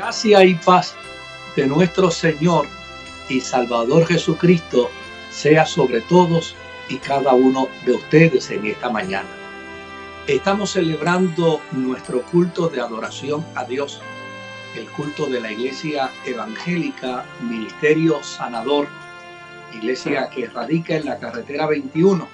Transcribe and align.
Gracia 0.00 0.42
y 0.46 0.54
paz 0.54 0.94
de 1.54 1.66
nuestro 1.66 2.10
Señor 2.10 2.66
y 3.28 3.38
Salvador 3.38 4.06
Jesucristo 4.06 4.90
sea 5.30 5.66
sobre 5.66 6.00
todos 6.00 6.56
y 6.88 6.96
cada 6.96 7.34
uno 7.34 7.68
de 7.84 7.96
ustedes 7.96 8.50
en 8.50 8.64
esta 8.64 8.88
mañana. 8.88 9.28
Estamos 10.26 10.70
celebrando 10.70 11.60
nuestro 11.72 12.22
culto 12.22 12.70
de 12.70 12.80
adoración 12.80 13.44
a 13.54 13.66
Dios, 13.66 14.00
el 14.74 14.86
culto 14.86 15.26
de 15.26 15.42
la 15.42 15.52
Iglesia 15.52 16.10
Evangélica 16.24 17.26
Ministerio 17.42 18.22
Sanador, 18.22 18.88
iglesia 19.74 20.30
que 20.30 20.46
radica 20.46 20.96
en 20.96 21.04
la 21.04 21.18
carretera 21.18 21.66
21, 21.66 22.26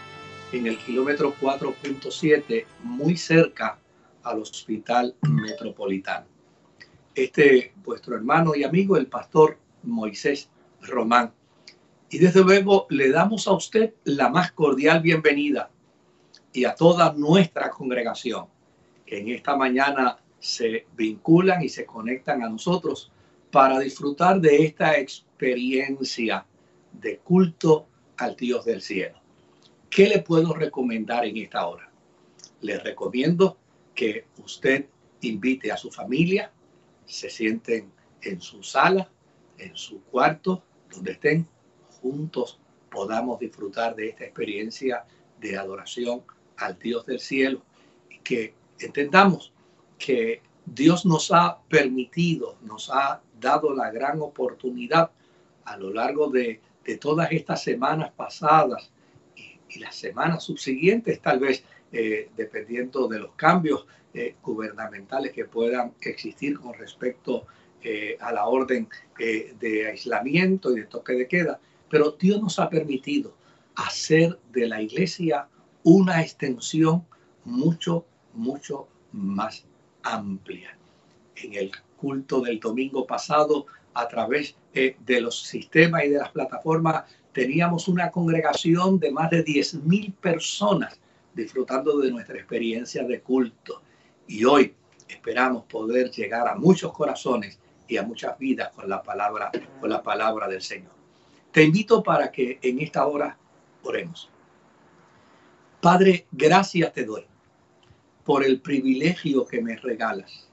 en 0.53 0.67
el 0.69 0.79
kilómetro 0.79 1.35
4.7, 1.41 2.65
muy 2.85 3.17
cerca 3.17 3.77
al 4.23 4.39
Hospital 4.39 5.17
Metropolitano 5.23 6.36
este 7.17 7.73
vuestro 7.83 8.15
hermano 8.15 8.55
y 8.55 8.63
amigo, 8.63 8.97
el 8.97 9.07
pastor 9.07 9.59
Moisés 9.83 10.51
Román. 10.83 11.33
Y 12.11 12.19
desde 12.19 12.45
luego 12.45 12.87
le 12.91 13.11
damos 13.11 13.49
a 13.49 13.53
usted 13.53 13.95
la 14.05 14.29
más 14.29 14.53
cordial 14.53 15.01
bienvenida 15.01 15.71
y 16.53 16.67
a 16.67 16.75
toda 16.75 17.13
nuestra 17.15 17.71
congregación 17.71 18.47
que 19.05 19.19
en 19.19 19.31
esta 19.31 19.57
mañana 19.57 20.19
se 20.39 20.87
vinculan 20.95 21.63
y 21.63 21.71
se 21.71 21.87
conectan 21.87 22.43
a 22.43 22.51
nosotros 22.51 23.11
para 23.51 23.79
disfrutar 23.79 24.41
de 24.41 24.65
esta 24.65 24.99
experiencia 24.99 26.45
de 26.93 27.19
culto 27.19 27.87
al 28.19 28.37
Dios 28.37 28.67
del 28.67 28.83
cielo. 28.83 29.19
¿Qué 29.89 30.09
le 30.09 30.19
puedo 30.21 30.53
recomendar 30.53 31.25
en 31.25 31.39
esta 31.39 31.67
hora? 31.67 31.91
Le 32.61 32.79
recomiendo 32.79 33.57
que 33.95 34.27
usted 34.45 34.87
invite 35.23 35.73
a 35.73 35.77
su 35.77 35.91
familia, 35.91 36.53
se 37.07 37.31
sienten 37.31 37.93
en 38.23 38.41
su 38.41 38.63
sala, 38.63 39.09
en 39.59 39.77
su 39.77 40.03
cuarto, 40.03 40.63
donde 40.91 41.13
estén 41.13 41.47
juntos, 42.01 42.61
podamos 42.91 43.39
disfrutar 43.39 43.95
de 43.95 44.09
esta 44.09 44.25
experiencia 44.25 45.05
de 45.41 45.57
adoración 45.57 46.23
al 46.57 46.79
Dios 46.79 47.07
del 47.07 47.21
cielo. 47.21 47.63
Y 48.11 48.19
que 48.19 48.55
entendamos 48.79 49.53
que 49.99 50.43
Dios 50.65 51.07
nos 51.07 51.31
ha 51.31 51.59
permitido, 51.69 52.57
nos 52.63 52.91
ha 52.91 53.23
dado 53.41 53.75
la 53.75 53.91
gran 53.91 54.21
oportunidad 54.21 55.11
a 55.65 55.77
lo 55.77 55.93
largo 55.93 56.29
de, 56.29 56.61
todas 57.01 57.33
estas 57.33 57.63
semanas 57.63 58.13
pasadas 58.15 58.93
y, 59.35 59.81
las 59.81 59.97
semanas 59.97 60.45
subsiguientes, 60.45 61.21
tal 61.21 61.41
vez 61.41 61.65
eh, 61.93 62.31
dependiendo 62.37 63.09
de 63.09 63.19
los 63.19 63.33
cambios 63.35 63.87
eh, 64.19 64.35
gubernamentales 64.43 65.31
que 65.35 65.45
puedan 65.45 65.93
existir 66.01 66.59
con 66.59 66.73
respecto 66.73 67.47
eh, 67.83 68.17
a 68.19 68.33
la 68.33 68.47
orden 68.47 68.89
eh, 69.19 69.55
de 69.61 69.89
aislamiento 69.89 70.73
y 70.73 70.81
de 70.81 70.87
toque 70.87 71.13
de 71.13 71.29
queda. 71.29 71.61
Pero 71.91 72.13
Dios 72.13 72.41
nos 72.41 72.59
ha 72.59 72.71
permitido 72.71 73.37
hacer 73.75 74.39
de 74.53 74.69
la 74.69 74.81
iglesia 74.81 75.49
una 75.83 76.23
extensión 76.23 77.05
mucho, 77.45 78.07
mucho 78.33 78.89
más 79.13 79.67
amplia. 80.03 80.79
En 81.35 81.53
el 81.53 81.71
culto 81.99 82.41
del 82.41 82.59
domingo 82.59 83.07
pasado, 83.07 83.67
a 83.93 84.09
través 84.09 84.57
de 84.73 85.21
los 85.21 85.43
sistemas 85.43 86.07
y 86.07 86.09
de 86.09 86.21
las 86.21 86.31
plataformas, 86.31 87.05
teníamos 87.33 87.87
una 87.87 88.11
congregación 88.11 88.99
de 88.99 89.11
más 89.11 89.29
de 89.29 89.45
10.000 89.45 90.15
personas 90.15 90.99
disfrutando 91.35 91.99
de 91.99 92.11
nuestra 92.11 92.37
experiencia 92.39 93.05
de 93.05 93.21
culto. 93.21 93.83
Y 94.29 94.45
hoy 94.45 94.75
esperamos 95.09 95.65
poder 95.65 96.11
llegar 96.11 96.49
a 96.49 96.55
muchos 96.57 96.93
corazones 96.93 97.59
y 97.89 97.97
a 97.97 98.03
muchas 98.03 98.39
vidas 98.39 98.73
con 98.75 98.89
la 98.89 99.03
palabra, 99.03 99.51
con 99.81 99.91
la 99.91 100.03
palabra 100.03 100.49
del 100.49 100.63
Señor. 100.63 100.93
Te 101.53 101.63
invito 101.63 102.03
para 102.03 102.31
que 102.31 102.59
en 102.63 102.81
esta 102.81 103.07
hora 103.07 103.39
oremos. 103.83 104.31
Padre, 105.81 106.27
gracias 106.33 106.93
te 106.93 107.05
doy 107.05 107.25
por 108.25 108.45
el 108.45 108.61
privilegio 108.61 109.47
que 109.47 109.63
me 109.63 109.77
regalas 109.77 110.49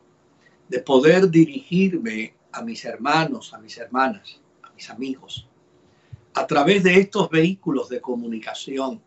de 0.70 0.80
poder 0.80 1.30
dirigirme 1.30 2.36
a 2.52 2.62
mis 2.62 2.86
hermanos, 2.86 3.54
a 3.54 3.58
mis 3.58 3.78
hermanas, 3.78 4.40
a 4.62 4.72
mis 4.72 4.90
amigos, 4.90 5.48
a 6.36 6.46
través 6.46 6.84
de 6.84 7.00
estos 7.00 7.30
vehículos 7.30 7.90
de 7.90 8.00
comunicación. 8.00 9.02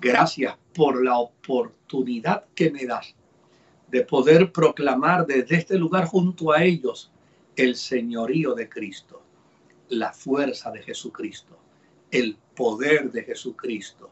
Gracias 0.00 0.56
por 0.74 1.02
la 1.02 1.18
oportunidad 1.18 2.44
que 2.54 2.70
me 2.70 2.84
das 2.84 3.14
de 3.92 4.02
poder 4.02 4.50
proclamar 4.50 5.26
desde 5.26 5.56
este 5.56 5.76
lugar 5.76 6.06
junto 6.06 6.50
a 6.50 6.64
ellos 6.64 7.12
el 7.54 7.76
señorío 7.76 8.54
de 8.54 8.66
Cristo, 8.66 9.22
la 9.90 10.14
fuerza 10.14 10.70
de 10.70 10.82
Jesucristo, 10.82 11.58
el 12.10 12.38
poder 12.56 13.12
de 13.12 13.22
Jesucristo. 13.22 14.10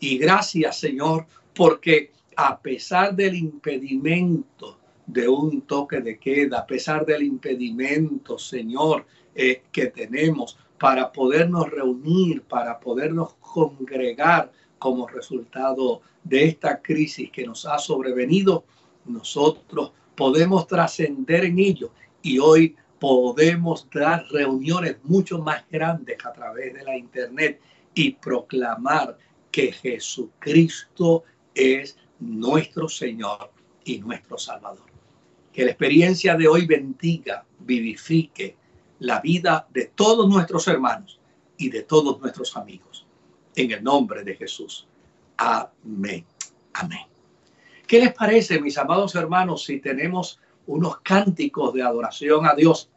Y 0.00 0.18
gracias 0.18 0.80
Señor, 0.80 1.26
porque 1.54 2.10
a 2.34 2.60
pesar 2.60 3.14
del 3.14 3.36
impedimento 3.36 4.78
de 5.06 5.28
un 5.28 5.62
toque 5.62 6.00
de 6.00 6.18
queda, 6.18 6.58
a 6.58 6.66
pesar 6.66 7.06
del 7.06 7.22
impedimento, 7.22 8.38
Señor, 8.38 9.06
eh, 9.36 9.62
que 9.70 9.86
tenemos 9.86 10.58
para 10.80 11.12
podernos 11.12 11.70
reunir, 11.70 12.42
para 12.42 12.80
podernos 12.80 13.34
congregar 13.34 14.50
como 14.80 15.06
resultado 15.06 16.00
de 16.24 16.44
esta 16.44 16.82
crisis 16.82 17.30
que 17.30 17.46
nos 17.46 17.66
ha 17.66 17.78
sobrevenido, 17.78 18.64
nosotros 19.04 19.92
podemos 20.14 20.66
trascender 20.66 21.44
en 21.44 21.58
ello 21.58 21.90
y 22.22 22.38
hoy 22.38 22.76
podemos 22.98 23.88
dar 23.92 24.24
reuniones 24.30 24.96
mucho 25.02 25.38
más 25.38 25.64
grandes 25.70 26.24
a 26.24 26.32
través 26.32 26.74
de 26.74 26.84
la 26.84 26.96
internet 26.96 27.60
y 27.94 28.12
proclamar 28.12 29.18
que 29.50 29.72
Jesucristo 29.72 31.24
es 31.54 31.96
nuestro 32.20 32.88
Señor 32.88 33.50
y 33.84 33.98
nuestro 33.98 34.38
Salvador. 34.38 34.86
Que 35.52 35.64
la 35.64 35.70
experiencia 35.70 36.36
de 36.36 36.48
hoy 36.48 36.66
bendiga, 36.66 37.44
vivifique 37.58 38.56
la 39.00 39.20
vida 39.20 39.66
de 39.70 39.86
todos 39.94 40.28
nuestros 40.28 40.66
hermanos 40.68 41.20
y 41.58 41.68
de 41.68 41.82
todos 41.82 42.20
nuestros 42.20 42.56
amigos. 42.56 43.06
En 43.54 43.70
el 43.72 43.82
nombre 43.82 44.22
de 44.24 44.36
Jesús. 44.36 44.86
Amén. 45.36 46.24
Amén. 46.72 47.11
¿Qué 47.92 47.98
les 47.98 48.14
parece, 48.14 48.58
mis 48.58 48.78
amados 48.78 49.14
hermanos, 49.16 49.64
si 49.64 49.78
tenemos 49.78 50.40
unos 50.66 51.00
cánticos 51.02 51.74
de 51.74 51.82
adoración 51.82 52.46
a 52.46 52.54
Dios 52.54 52.88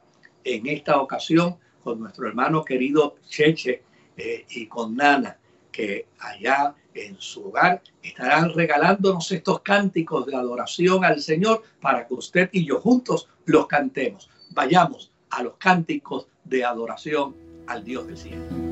en 0.42 0.68
esta 0.68 1.02
ocasión 1.02 1.58
con 1.84 2.00
nuestro 2.00 2.30
hermano 2.30 2.64
querido 2.64 3.18
Cheche 3.28 3.84
eh, 4.16 4.46
y 4.52 4.68
con 4.68 4.96
Nana, 4.96 5.38
que 5.70 6.08
allá 6.18 6.74
en 6.94 7.18
su 7.20 7.50
hogar 7.50 7.82
estarán 8.02 8.54
regalándonos 8.54 9.30
estos 9.34 9.60
cánticos 9.60 10.28
de 10.28 10.36
adoración 10.38 11.04
al 11.04 11.20
Señor 11.20 11.64
para 11.82 12.08
que 12.08 12.14
usted 12.14 12.50
y 12.54 12.66
yo 12.66 12.80
juntos 12.80 13.28
los 13.44 13.68
cantemos. 13.68 14.30
Vayamos 14.52 15.12
a 15.30 15.44
los 15.44 15.58
cánticos 15.58 16.30
de 16.46 16.64
adoración 16.64 17.36
al 17.68 17.84
Dios 17.84 18.08
del 18.08 18.18
cielo. 18.18 18.65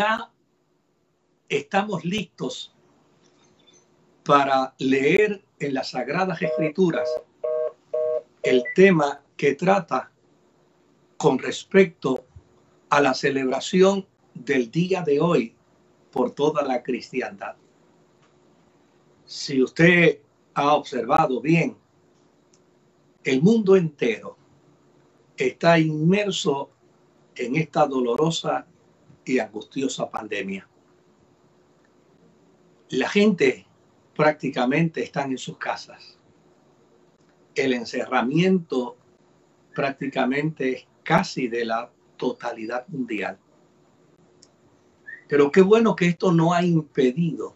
Ya 0.00 0.32
estamos 1.50 2.06
listos 2.06 2.74
para 4.24 4.74
leer 4.78 5.44
en 5.58 5.74
las 5.74 5.90
Sagradas 5.90 6.40
Escrituras 6.40 7.06
el 8.42 8.64
tema 8.74 9.20
que 9.36 9.56
trata 9.56 10.10
con 11.18 11.38
respecto 11.38 12.24
a 12.88 13.02
la 13.02 13.12
celebración 13.12 14.06
del 14.32 14.70
día 14.70 15.02
de 15.02 15.20
hoy 15.20 15.54
por 16.10 16.30
toda 16.30 16.62
la 16.62 16.82
cristiandad. 16.82 17.56
Si 19.26 19.62
usted 19.62 20.20
ha 20.54 20.76
observado 20.76 21.42
bien, 21.42 21.76
el 23.22 23.42
mundo 23.42 23.76
entero 23.76 24.38
está 25.36 25.78
inmerso 25.78 26.70
en 27.34 27.56
esta 27.56 27.86
dolorosa 27.86 28.66
y 29.24 29.38
angustiosa 29.38 30.10
pandemia. 30.10 30.68
La 32.90 33.08
gente 33.08 33.66
prácticamente 34.16 35.02
está 35.02 35.22
en 35.22 35.38
sus 35.38 35.58
casas. 35.58 36.18
El 37.54 37.72
encerramiento 37.72 38.96
prácticamente 39.74 40.72
es 40.72 40.86
casi 41.02 41.48
de 41.48 41.64
la 41.64 41.90
totalidad 42.16 42.86
mundial. 42.88 43.38
Pero 45.28 45.50
qué 45.50 45.62
bueno 45.62 45.94
que 45.94 46.06
esto 46.06 46.32
no 46.32 46.52
ha 46.52 46.62
impedido 46.62 47.54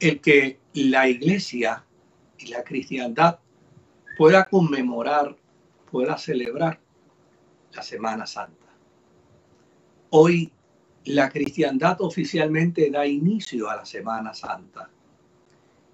el 0.00 0.20
que 0.20 0.58
la 0.74 1.08
iglesia 1.08 1.84
y 2.36 2.48
la 2.48 2.62
cristiandad 2.62 3.38
pueda 4.16 4.44
conmemorar, 4.44 5.36
pueda 5.90 6.18
celebrar 6.18 6.80
la 7.72 7.82
Semana 7.82 8.26
Santa. 8.26 8.57
Hoy 10.10 10.50
la 11.04 11.28
cristiandad 11.28 12.00
oficialmente 12.00 12.90
da 12.90 13.06
inicio 13.06 13.68
a 13.68 13.76
la 13.76 13.84
Semana 13.84 14.32
Santa 14.32 14.88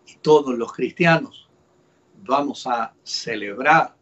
y 0.06 0.16
todos 0.16 0.56
los 0.56 0.72
cristianos 0.72 1.48
vamos 2.22 2.64
a 2.68 2.94
celebrar 3.02 3.96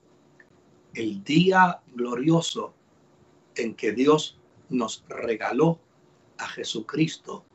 el 0.93 1.25
día 1.25 1.81
glorioso 1.95 2.75
en 3.55 3.75
que 3.75 3.93
Dios 3.93 4.39
nos 4.69 5.03
regaló 5.09 5.79
a 6.37 6.47
Jesucristo 6.47 7.47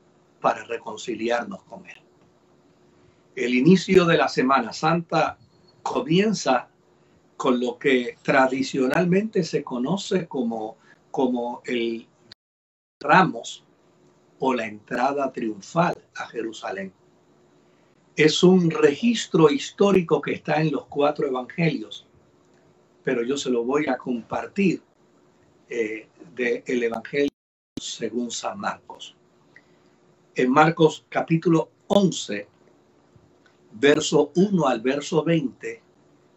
para 0.42 0.64
reconciliarnos 0.64 1.62
con 1.64 1.86
Él. 1.86 2.02
El 3.36 3.54
inicio 3.54 4.06
de 4.06 4.18
la 4.18 4.28
Semana 4.28 4.74
Santa 4.74 5.38
comienza 5.84 6.70
con 7.36 7.60
lo 7.60 7.78
que 7.78 8.18
tradicionalmente 8.24 9.44
se 9.44 9.64
conoce 9.64 10.28
como, 10.28 10.78
como 11.12 11.62
el 11.66 12.08
ramos 13.00 13.64
o 14.40 14.54
la 14.54 14.66
entrada 14.66 15.32
triunfal 15.32 15.98
a 16.16 16.28
Jerusalén. 16.28 16.94
Es 18.16 18.44
un 18.44 18.72
registro 18.72 19.50
histórico 19.50 20.22
que 20.22 20.34
está 20.34 20.62
en 20.62 20.72
los 20.72 20.86
cuatro 20.88 21.28
evangelios, 21.28 22.08
pero 23.04 23.24
yo 23.24 23.38
se 23.38 23.50
lo 23.50 23.64
voy 23.64 23.88
a 23.88 23.98
compartir 23.98 24.82
eh, 25.70 26.08
del 26.36 26.84
evangelio 26.84 27.30
según 27.80 28.32
San 28.32 28.60
Marcos. 28.60 29.16
En 30.36 30.52
Marcos 30.52 31.06
capítulo 31.10 31.70
11, 31.88 32.48
verso 33.74 34.32
1 34.36 34.68
al 34.68 34.82
verso 34.82 35.24
20, 35.24 35.82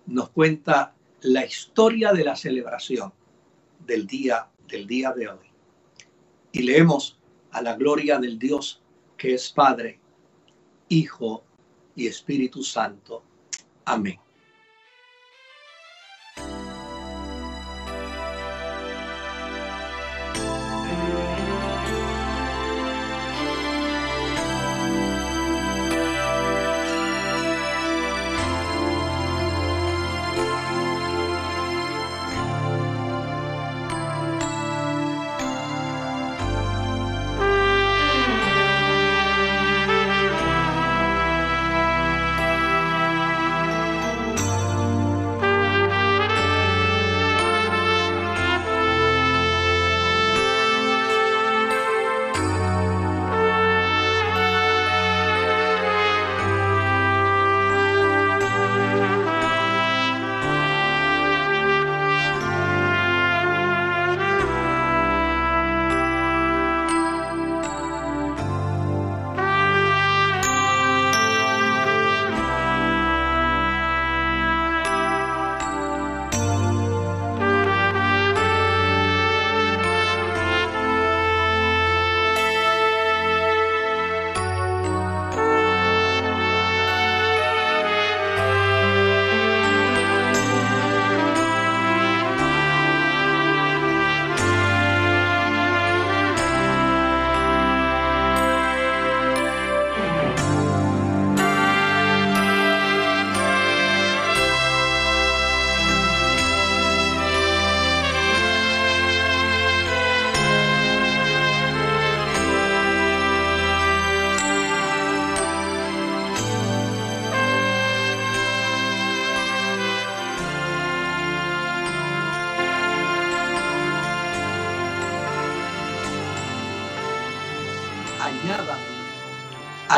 nos 0.06 0.30
cuenta 0.30 0.94
la 1.22 1.44
historia 1.44 2.12
de 2.12 2.24
la 2.24 2.36
celebración 2.36 3.12
del 3.86 4.06
día 4.06 4.48
del 4.68 4.86
día 4.86 5.12
de 5.12 5.28
hoy. 5.28 5.49
Y 6.52 6.62
leemos 6.62 7.18
a 7.50 7.62
la 7.62 7.76
gloria 7.76 8.18
del 8.18 8.38
Dios 8.38 8.82
que 9.16 9.34
es 9.34 9.50
Padre, 9.50 9.98
Hijo 10.88 11.44
y 11.94 12.06
Espíritu 12.06 12.62
Santo. 12.62 13.22
Amén. 13.84 14.18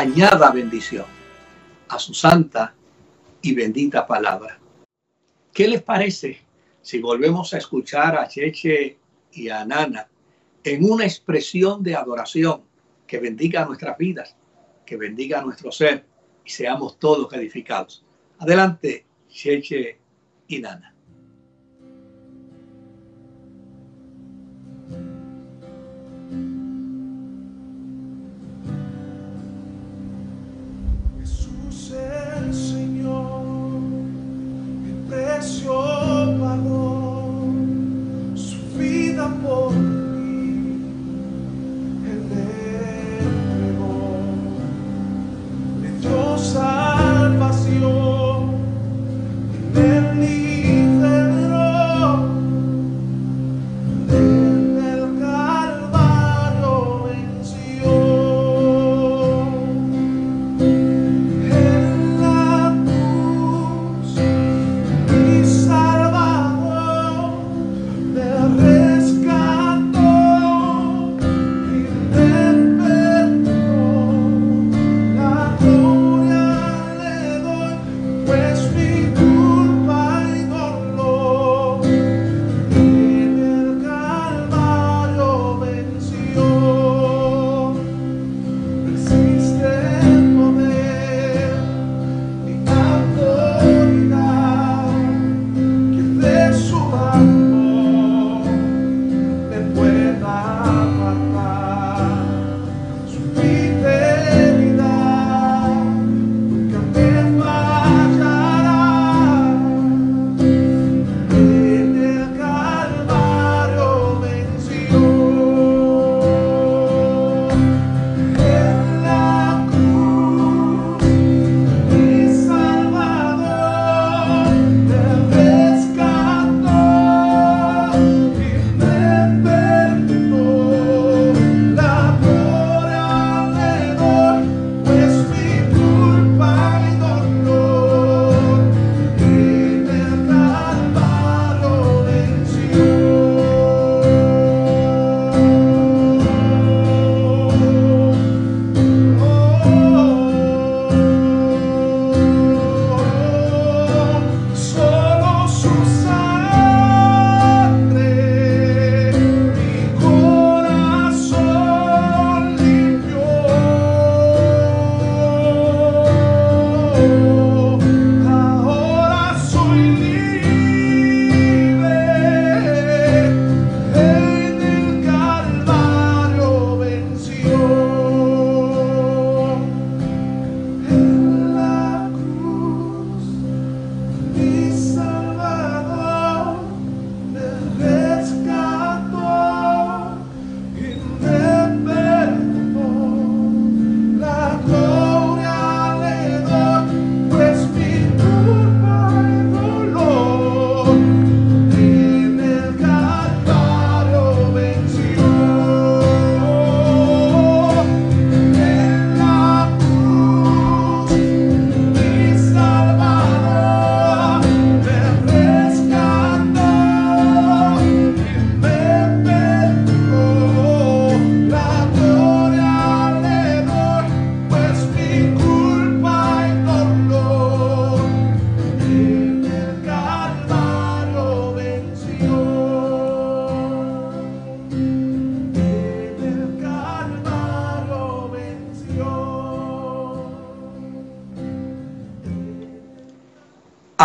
Añada 0.03 0.51
bendición 0.51 1.05
a 1.87 1.97
su 1.97 2.13
santa 2.13 2.75
y 3.41 3.55
bendita 3.55 4.05
palabra. 4.05 4.59
¿Qué 5.53 5.65
les 5.65 5.81
parece 5.81 6.41
si 6.81 6.99
volvemos 6.99 7.53
a 7.53 7.57
escuchar 7.57 8.17
a 8.17 8.27
Cheche 8.27 8.97
y 9.31 9.47
a 9.47 9.63
Nana 9.63 10.09
en 10.61 10.91
una 10.91 11.05
expresión 11.05 11.81
de 11.81 11.95
adoración 11.95 12.63
que 13.07 13.19
bendiga 13.19 13.63
nuestras 13.63 13.97
vidas, 13.97 14.35
que 14.85 14.97
bendiga 14.97 15.41
nuestro 15.41 15.71
ser 15.71 16.05
y 16.43 16.49
seamos 16.49 16.99
todos 16.99 17.31
edificados? 17.31 18.03
Adelante, 18.39 19.05
Cheche 19.29 19.99
y 20.49 20.59
Nana. 20.59 20.92
el 31.93 32.53
Señor, 32.53 33.43
el 34.85 34.95
precio 35.09 35.73
pagó 36.39 37.45
su 38.35 38.57
vida 38.77 39.29
por 39.43 39.73
mí, 39.73 40.81
Él 42.09 42.21
le 42.29 43.19
entregó, 43.19 44.17
le 45.81 45.89
dio 45.99 46.37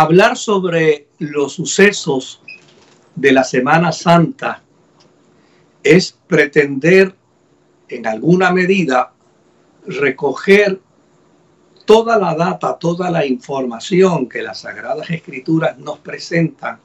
hablar 0.01 0.37
sobre 0.37 1.07
los 1.19 1.53
sucesos 1.53 2.41
de 3.15 3.33
la 3.33 3.43
Semana 3.43 3.91
Santa 3.91 4.63
es 5.83 6.17
pretender 6.25 7.13
en 7.89 8.07
alguna 8.07 8.51
medida 8.53 9.11
recoger 9.85 10.79
toda 11.83 12.17
la 12.17 12.33
data, 12.33 12.77
toda 12.79 13.11
la 13.11 13.25
información 13.25 14.29
que 14.29 14.41
las 14.41 14.61
Sagradas 14.61 15.09
Escrituras 15.09 15.77
nos 15.77 15.99
presentan 15.99 16.79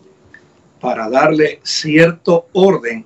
para 0.81 1.09
darle 1.09 1.61
cierto 1.63 2.49
orden 2.53 3.05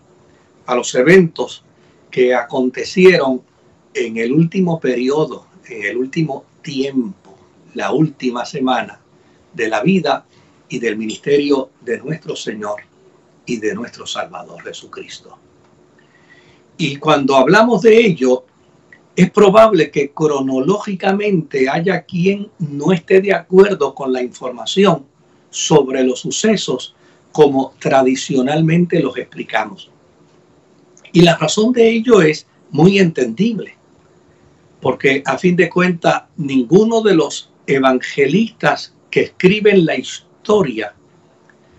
a 0.64 0.74
los 0.74 0.94
eventos 0.94 1.64
que 2.10 2.34
acontecieron 2.34 3.42
en 3.92 4.16
el 4.16 4.32
último 4.32 4.80
periodo, 4.80 5.48
en 5.68 5.82
el 5.82 5.98
último 5.98 6.46
tiempo, 6.62 7.36
la 7.74 7.92
última 7.92 8.46
semana 8.46 9.00
de 9.58 9.68
la 9.68 9.82
vida 9.82 10.24
y 10.68 10.78
del 10.78 10.96
ministerio 10.96 11.70
de 11.82 11.98
nuestro 11.98 12.36
Señor 12.36 12.82
y 13.44 13.56
de 13.58 13.74
nuestro 13.74 14.06
Salvador 14.06 14.62
Jesucristo. 14.62 15.36
Y 16.76 16.96
cuando 16.96 17.36
hablamos 17.36 17.82
de 17.82 17.98
ello, 17.98 18.44
es 19.16 19.30
probable 19.30 19.90
que 19.90 20.12
cronológicamente 20.12 21.68
haya 21.68 22.02
quien 22.02 22.50
no 22.58 22.92
esté 22.92 23.20
de 23.20 23.34
acuerdo 23.34 23.94
con 23.94 24.12
la 24.12 24.22
información 24.22 25.06
sobre 25.50 26.04
los 26.04 26.20
sucesos 26.20 26.94
como 27.32 27.74
tradicionalmente 27.80 29.00
los 29.00 29.16
explicamos. 29.16 29.90
Y 31.12 31.22
la 31.22 31.36
razón 31.36 31.72
de 31.72 31.90
ello 31.90 32.22
es 32.22 32.46
muy 32.70 33.00
entendible, 33.00 33.74
porque 34.80 35.22
a 35.26 35.36
fin 35.36 35.56
de 35.56 35.68
cuentas 35.68 36.24
ninguno 36.36 37.00
de 37.00 37.14
los 37.14 37.50
evangelistas 37.66 38.94
escriben 39.20 39.84
la 39.84 39.96
historia 39.96 40.94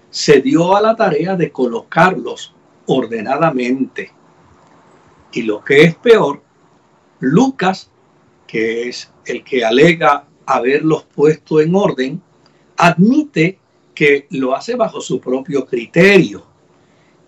se 0.10 0.42
dio 0.42 0.76
a 0.76 0.82
la 0.82 0.96
tarea 0.96 1.36
de 1.36 1.52
colocarlos 1.52 2.56
ordenadamente. 2.88 4.12
Y 5.32 5.44
lo 5.44 5.64
que 5.64 5.84
es 5.84 5.96
peor, 5.96 6.42
Lucas, 7.20 7.92
que 8.48 8.90
es 8.90 9.12
el 9.26 9.44
que 9.44 9.64
alega 9.64 10.26
haberlos 10.46 11.04
puesto 11.04 11.62
en 11.62 11.76
orden, 11.76 12.22
admite 12.78 13.60
que 13.94 14.28
lo 14.32 14.56
hace 14.56 14.76
bajo 14.76 15.02
su 15.02 15.20
propio 15.20 15.66
criterio. 15.66 16.48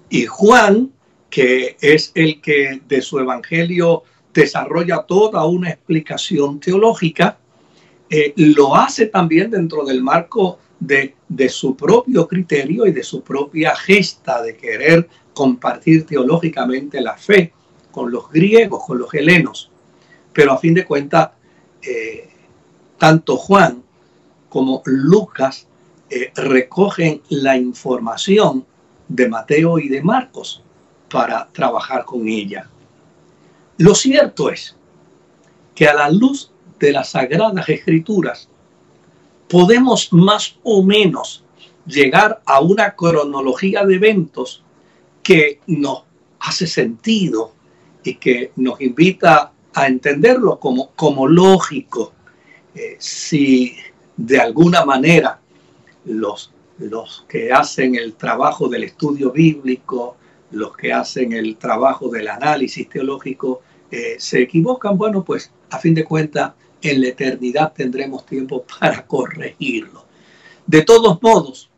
Y 0.09 0.25
Juan, 0.25 0.91
que 1.29 1.77
es 1.79 2.11
el 2.15 2.41
que 2.41 2.81
de 2.87 3.01
su 3.01 3.19
evangelio 3.19 4.03
desarrolla 4.33 5.03
toda 5.03 5.45
una 5.45 5.69
explicación 5.69 6.59
teológica, 6.59 7.37
eh, 8.13 8.33
lo 8.35 8.75
hace 8.75 9.05
también 9.05 9.49
dentro 9.49 9.85
del 9.85 10.03
marco 10.03 10.59
de, 10.81 11.15
de 11.29 11.47
su 11.47 11.77
propio 11.77 12.27
criterio 12.27 12.85
y 12.85 12.91
de 12.91 13.03
su 13.03 13.23
propia 13.23 13.73
gesta 13.73 14.41
de 14.41 14.57
querer 14.57 15.07
compartir 15.33 16.05
teológicamente 16.05 16.99
la 16.99 17.15
fe 17.15 17.53
con 17.89 18.11
los 18.11 18.29
griegos, 18.29 18.83
con 18.85 18.99
los 18.99 19.13
helenos. 19.13 19.71
Pero 20.33 20.51
a 20.51 20.57
fin 20.57 20.73
de 20.73 20.85
cuentas, 20.85 21.29
eh, 21.81 22.29
tanto 22.97 23.37
Juan 23.37 23.81
como 24.49 24.81
Lucas 24.85 25.67
eh, 26.09 26.33
recogen 26.35 27.21
la 27.29 27.55
información 27.55 28.65
de 29.07 29.29
Mateo 29.29 29.79
y 29.79 29.87
de 29.87 30.01
Marcos 30.01 30.61
para 31.09 31.49
trabajar 31.53 32.03
con 32.03 32.27
ella. 32.27 32.69
Lo 33.77 33.95
cierto 33.95 34.49
es 34.49 34.75
que 35.73 35.87
a 35.87 35.93
la 35.93 36.09
luz 36.09 36.50
de 36.81 36.91
las 36.91 37.11
sagradas 37.11 37.69
escrituras 37.69 38.49
podemos 39.47 40.11
más 40.11 40.57
o 40.63 40.83
menos 40.83 41.43
llegar 41.85 42.41
a 42.45 42.59
una 42.61 42.95
cronología 42.95 43.85
de 43.85 43.95
eventos 43.95 44.63
que 45.21 45.59
nos 45.67 46.03
hace 46.39 46.65
sentido 46.67 47.53
y 48.03 48.15
que 48.15 48.51
nos 48.55 48.81
invita 48.81 49.51
a 49.73 49.87
entenderlo 49.87 50.59
como, 50.59 50.91
como 50.95 51.27
lógico. 51.27 52.13
Eh, 52.73 52.95
si 52.97 53.75
de 54.15 54.39
alguna 54.39 54.85
manera 54.85 55.39
los, 56.05 56.51
los 56.79 57.25
que 57.27 57.51
hacen 57.51 57.95
el 57.95 58.13
trabajo 58.13 58.69
del 58.69 58.85
estudio 58.85 59.31
bíblico, 59.31 60.15
los 60.51 60.75
que 60.75 60.93
hacen 60.93 61.33
el 61.33 61.57
trabajo 61.57 62.09
del 62.09 62.27
análisis 62.27 62.89
teológico, 62.89 63.61
eh, 63.91 64.15
se 64.17 64.41
equivocan, 64.41 64.97
bueno, 64.97 65.23
pues 65.23 65.51
a 65.69 65.77
fin 65.77 65.93
de 65.93 66.05
cuentas 66.05 66.53
en 66.81 67.01
la 67.01 67.07
eternidad 67.09 67.73
tendremos 67.73 68.25
tiempo 68.25 68.65
para 68.79 69.05
corregirlo. 69.05 70.05
De 70.65 70.81
todos 70.83 71.21
modos, 71.21 71.69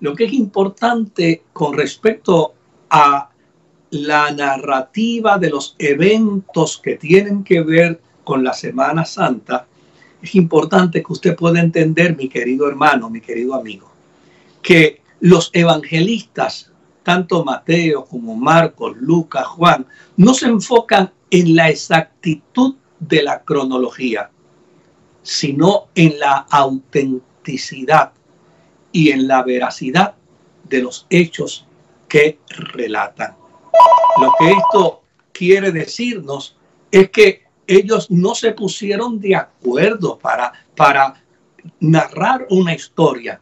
lo 0.00 0.14
que 0.14 0.24
es 0.24 0.32
importante 0.32 1.44
con 1.52 1.74
respecto 1.74 2.54
a 2.90 3.30
la 3.90 4.30
narrativa 4.32 5.38
de 5.38 5.50
los 5.50 5.76
eventos 5.78 6.78
que 6.78 6.96
tienen 6.96 7.44
que 7.44 7.60
ver 7.60 8.00
con 8.24 8.42
la 8.42 8.52
Semana 8.52 9.04
Santa, 9.04 9.66
es 10.22 10.34
importante 10.34 11.02
que 11.02 11.12
usted 11.12 11.36
pueda 11.36 11.60
entender, 11.60 12.16
mi 12.16 12.28
querido 12.28 12.68
hermano, 12.68 13.10
mi 13.10 13.20
querido 13.20 13.54
amigo, 13.54 13.90
que 14.62 15.02
los 15.20 15.50
evangelistas, 15.52 16.70
tanto 17.02 17.44
Mateo 17.44 18.04
como 18.04 18.34
Marcos, 18.34 18.96
Lucas, 18.96 19.46
Juan, 19.46 19.86
no 20.16 20.34
se 20.34 20.46
enfocan 20.46 21.12
en 21.30 21.56
la 21.56 21.68
exactitud 21.68 22.76
de 23.00 23.22
la 23.22 23.42
cronología, 23.42 24.30
sino 25.22 25.88
en 25.94 26.18
la 26.18 26.46
autenticidad 26.50 28.12
y 28.90 29.10
en 29.10 29.26
la 29.26 29.42
veracidad 29.42 30.14
de 30.68 30.82
los 30.82 31.06
hechos 31.10 31.66
que 32.08 32.38
relatan. 32.48 33.36
Lo 34.20 34.32
que 34.38 34.50
esto 34.50 35.02
quiere 35.32 35.72
decirnos 35.72 36.56
es 36.90 37.10
que 37.10 37.44
ellos 37.66 38.10
no 38.10 38.34
se 38.34 38.52
pusieron 38.52 39.18
de 39.20 39.36
acuerdo 39.36 40.18
para, 40.18 40.52
para 40.76 41.22
narrar 41.80 42.46
una 42.50 42.74
historia, 42.74 43.40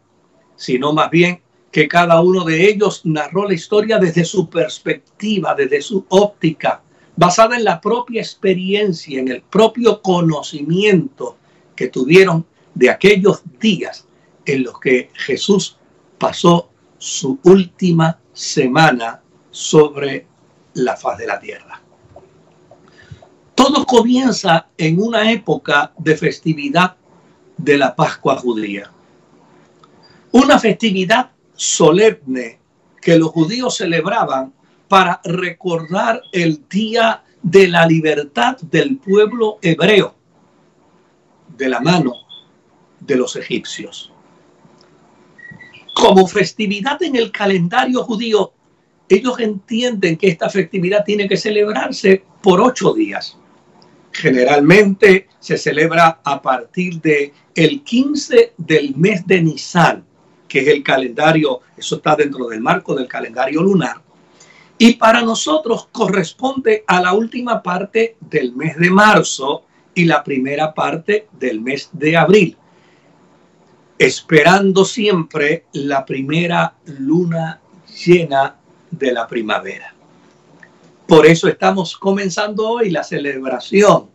sino 0.56 0.92
más 0.92 1.10
bien 1.10 1.40
que 1.72 1.88
cada 1.88 2.20
uno 2.20 2.44
de 2.44 2.68
ellos 2.68 3.02
narró 3.04 3.48
la 3.48 3.54
historia 3.54 3.98
desde 3.98 4.24
su 4.24 4.48
perspectiva, 4.48 5.54
desde 5.54 5.80
su 5.82 6.04
óptica, 6.08 6.82
basada 7.16 7.56
en 7.56 7.64
la 7.64 7.80
propia 7.80 8.20
experiencia, 8.20 9.20
en 9.20 9.28
el 9.28 9.42
propio 9.42 10.00
conocimiento 10.02 11.36
que 11.80 11.88
tuvieron 11.88 12.44
de 12.74 12.90
aquellos 12.90 13.40
días 13.58 14.06
en 14.44 14.64
los 14.64 14.78
que 14.78 15.10
Jesús 15.14 15.78
pasó 16.18 16.68
su 16.98 17.38
última 17.42 18.20
semana 18.34 19.22
sobre 19.50 20.26
la 20.74 20.94
faz 20.94 21.16
de 21.16 21.26
la 21.26 21.40
tierra. 21.40 21.80
Todo 23.54 23.86
comienza 23.86 24.68
en 24.76 25.00
una 25.00 25.32
época 25.32 25.94
de 25.96 26.18
festividad 26.18 26.96
de 27.56 27.78
la 27.78 27.96
Pascua 27.96 28.36
judía. 28.36 28.92
Una 30.32 30.58
festividad 30.58 31.30
solemne 31.54 32.58
que 33.00 33.16
los 33.16 33.30
judíos 33.30 33.78
celebraban 33.78 34.52
para 34.86 35.18
recordar 35.24 36.20
el 36.30 36.62
día 36.68 37.24
de 37.42 37.68
la 37.68 37.86
libertad 37.86 38.58
del 38.58 38.98
pueblo 38.98 39.56
hebreo 39.62 40.19
de 41.60 41.68
la 41.68 41.80
mano 41.80 42.14
de 42.98 43.16
los 43.16 43.36
egipcios. 43.36 44.10
Como 45.94 46.26
festividad 46.26 47.00
en 47.02 47.14
el 47.16 47.30
calendario 47.30 48.02
judío, 48.02 48.52
ellos 49.08 49.38
entienden 49.38 50.16
que 50.16 50.28
esta 50.28 50.48
festividad 50.48 51.04
tiene 51.04 51.28
que 51.28 51.36
celebrarse 51.36 52.24
por 52.42 52.60
ocho 52.60 52.94
días. 52.94 53.36
Generalmente 54.12 55.28
se 55.38 55.58
celebra 55.58 56.20
a 56.24 56.40
partir 56.40 57.00
de 57.00 57.32
el 57.54 57.82
15 57.82 58.54
del 58.56 58.96
mes 58.96 59.26
de 59.26 59.42
Nisan, 59.42 60.04
que 60.48 60.60
es 60.60 60.68
el 60.68 60.82
calendario, 60.82 61.60
eso 61.76 61.96
está 61.96 62.16
dentro 62.16 62.48
del 62.48 62.60
marco 62.60 62.94
del 62.94 63.06
calendario 63.06 63.62
lunar. 63.62 64.00
Y 64.78 64.94
para 64.94 65.20
nosotros 65.20 65.88
corresponde 65.92 66.84
a 66.86 67.02
la 67.02 67.12
última 67.12 67.62
parte 67.62 68.16
del 68.20 68.56
mes 68.56 68.78
de 68.78 68.90
marzo 68.90 69.64
y 70.00 70.04
la 70.06 70.24
primera 70.24 70.72
parte 70.72 71.28
del 71.38 71.60
mes 71.60 71.90
de 71.92 72.16
abril, 72.16 72.56
esperando 73.98 74.86
siempre 74.86 75.66
la 75.74 76.06
primera 76.06 76.74
luna 76.86 77.60
llena 78.02 78.56
de 78.90 79.12
la 79.12 79.26
primavera. 79.26 79.94
Por 81.06 81.26
eso 81.26 81.48
estamos 81.48 81.98
comenzando 81.98 82.66
hoy 82.66 82.90
la 82.90 83.04
celebración 83.04 84.08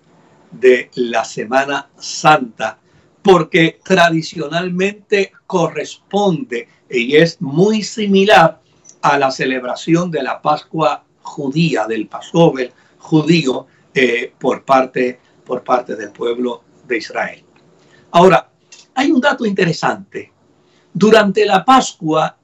de 0.49 0.89
la 0.95 1.23
Semana 1.23 1.89
Santa, 1.99 2.79
porque 3.21 3.79
tradicionalmente 3.83 5.33
corresponde 5.45 6.67
y 6.89 7.15
es 7.15 7.39
muy 7.39 7.83
similar 7.83 8.59
a 9.03 9.19
la 9.19 9.29
celebración 9.29 10.09
de 10.09 10.23
la 10.23 10.41
Pascua 10.41 11.03
judía, 11.21 11.85
del 11.85 12.07
Passover 12.07 12.73
judío 12.97 13.67
eh, 13.93 14.33
por, 14.39 14.65
parte, 14.65 15.19
por 15.45 15.63
parte 15.63 15.95
del 15.95 16.11
pueblo 16.11 16.63
de 16.87 16.97
Israel. 16.97 17.43
Ahora, 18.11 18.49
hay 18.95 19.11
un 19.11 19.21
dato 19.21 19.45
interesante 19.45 20.31
Durante 20.97 21.45
la 21.45 21.65
Pascua 21.65 22.37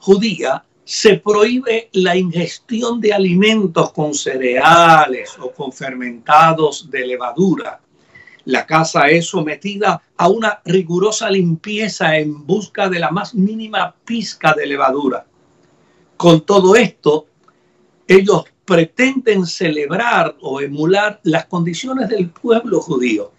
judía 0.00 0.62
se 0.84 1.16
prohíbe 1.16 1.88
la 1.94 2.14
ingestión 2.14 3.00
de 3.00 3.14
alimentos 3.14 3.90
con 3.92 4.12
cereales 4.12 5.38
o 5.38 5.50
con 5.50 5.72
fermentados 5.72 6.90
de 6.90 7.06
levadura. 7.06 7.80
La 8.44 8.66
casa 8.66 9.08
es 9.08 9.28
sometida 9.28 10.02
a 10.14 10.28
una 10.28 10.60
rigurosa 10.62 11.30
limpieza 11.30 12.18
en 12.18 12.46
busca 12.46 12.90
de 12.90 12.98
la 12.98 13.10
más 13.10 13.34
mínima 13.34 13.94
pizca 14.04 14.52
de 14.52 14.66
levadura. 14.66 15.24
Con 16.18 16.42
todo 16.42 16.76
esto, 16.76 17.28
ellos 18.06 18.44
pretenden 18.70 19.46
celebrar 19.46 20.36
o 20.40 20.60
emular 20.60 21.18
las 21.24 21.46
condiciones 21.46 22.08
del 22.08 22.30
pueblo 22.30 22.80
judío, 22.80 23.32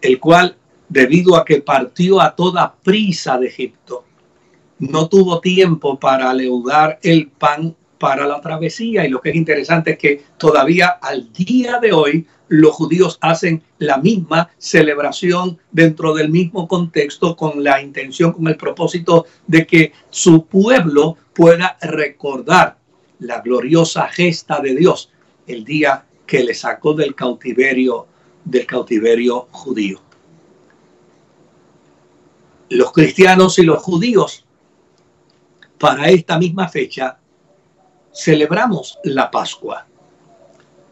el 0.00 0.18
cual, 0.18 0.56
debido 0.88 1.36
a 1.36 1.44
que 1.44 1.62
partió 1.62 2.20
a 2.20 2.34
toda 2.34 2.74
prisa 2.82 3.38
de 3.38 3.46
Egipto, 3.46 4.02
no 4.80 5.08
tuvo 5.08 5.40
tiempo 5.40 6.00
para 6.00 6.34
leudar 6.34 6.98
el 7.04 7.28
pan 7.28 7.76
para 7.96 8.26
la 8.26 8.40
travesía. 8.40 9.06
Y 9.06 9.08
lo 9.08 9.20
que 9.20 9.30
es 9.30 9.36
interesante 9.36 9.92
es 9.92 9.98
que 9.98 10.24
todavía 10.36 10.98
al 11.00 11.32
día 11.32 11.78
de 11.78 11.92
hoy 11.92 12.26
los 12.48 12.72
judíos 12.72 13.18
hacen 13.20 13.62
la 13.78 13.98
misma 13.98 14.50
celebración 14.58 15.58
dentro 15.70 16.12
del 16.12 16.28
mismo 16.28 16.66
contexto 16.66 17.36
con 17.36 17.62
la 17.62 17.80
intención, 17.80 18.32
con 18.32 18.48
el 18.48 18.56
propósito 18.56 19.26
de 19.46 19.64
que 19.64 19.92
su 20.10 20.46
pueblo 20.46 21.16
pueda 21.34 21.78
recordar 21.80 22.79
la 23.20 23.40
gloriosa 23.40 24.08
gesta 24.08 24.60
de 24.60 24.74
Dios 24.74 25.10
el 25.46 25.64
día 25.64 26.04
que 26.26 26.44
le 26.44 26.54
sacó 26.54 26.94
del 26.94 27.14
cautiverio 27.14 28.06
del 28.44 28.66
cautiverio 28.66 29.48
judío. 29.50 30.00
Los 32.70 32.92
cristianos 32.92 33.58
y 33.58 33.62
los 33.62 33.82
judíos 33.82 34.44
para 35.78 36.08
esta 36.08 36.38
misma 36.38 36.68
fecha 36.68 37.18
celebramos 38.12 38.98
la 39.04 39.30
Pascua. 39.30 39.86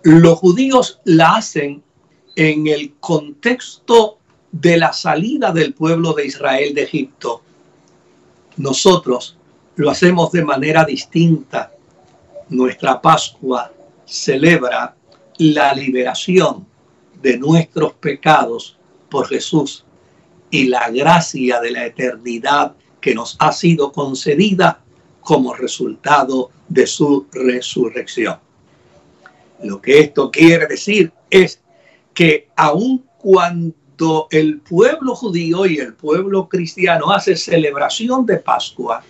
Los 0.03 0.39
judíos 0.39 1.01
la 1.05 1.37
hacen 1.37 1.83
en 2.37 2.67
el 2.67 2.95
contexto 3.01 4.19
de 4.51 4.77
la 4.77 4.93
salida 4.93 5.53
del 5.53 5.75
pueblo 5.75 6.13
de 6.15 6.27
Israel 6.27 6.75
de 6.75 6.83
Egipto. 6.83 7.43
Nosotros 8.57 9.37
lo 9.77 9.91
hacemos 9.91 10.33
de 10.33 10.45
manera 10.45 10.85
distinta. 10.85 11.73
Nuestra 12.49 13.01
Pascua 13.01 13.73
celebra 14.05 14.95
la 15.39 15.75
liberación 15.75 16.67
de 17.21 17.39
nuestros 17.39 17.93
pecados 17.95 18.79
por 19.11 19.29
Jesús 19.29 19.85
y 20.51 20.65
la 20.65 20.89
gracia 20.91 21.61
de 21.61 21.71
la 21.71 21.87
eternidad 21.87 22.75
que 23.01 23.15
nos 23.15 23.37
ha 23.39 23.53
sido 23.53 23.93
concedida 23.93 24.81
como 25.21 25.55
resultado 25.55 26.51
de 26.69 26.87
su 26.87 27.27
resurrección. 27.33 28.39
Lo 29.63 29.81
que 29.81 30.01
esto 30.01 30.31
quiere 30.31 30.67
decir 30.67 31.13
es 31.31 31.61
que 32.15 32.49
aun 32.57 33.05
cuando 33.19 34.29
el 34.31 34.61
pueblo 34.61 35.15
judío 35.15 35.67
y 35.67 35.79
el 35.79 35.95
pueblo 35.95 36.49
cristiano 36.49 37.11
hace 37.11 37.37
celebración 37.37 38.25
de 38.25 38.39
Pascua, 38.39 39.03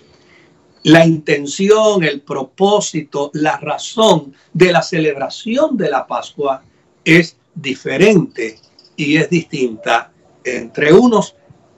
la 0.89 1.05
intención, 1.05 2.03
el 2.03 2.23
propósito, 2.23 3.31
la 3.35 3.59
razón 3.59 4.35
de 4.55 4.73
la 4.73 4.81
celebración 4.81 5.77
de 5.77 5.91
la 5.91 6.07
Pascua 6.07 6.63
es 7.05 7.37
diferente 7.55 8.59
y 8.97 9.19
es 9.19 9.29
distinta 9.29 10.11
entre 10.43 10.95
unos 10.95 11.35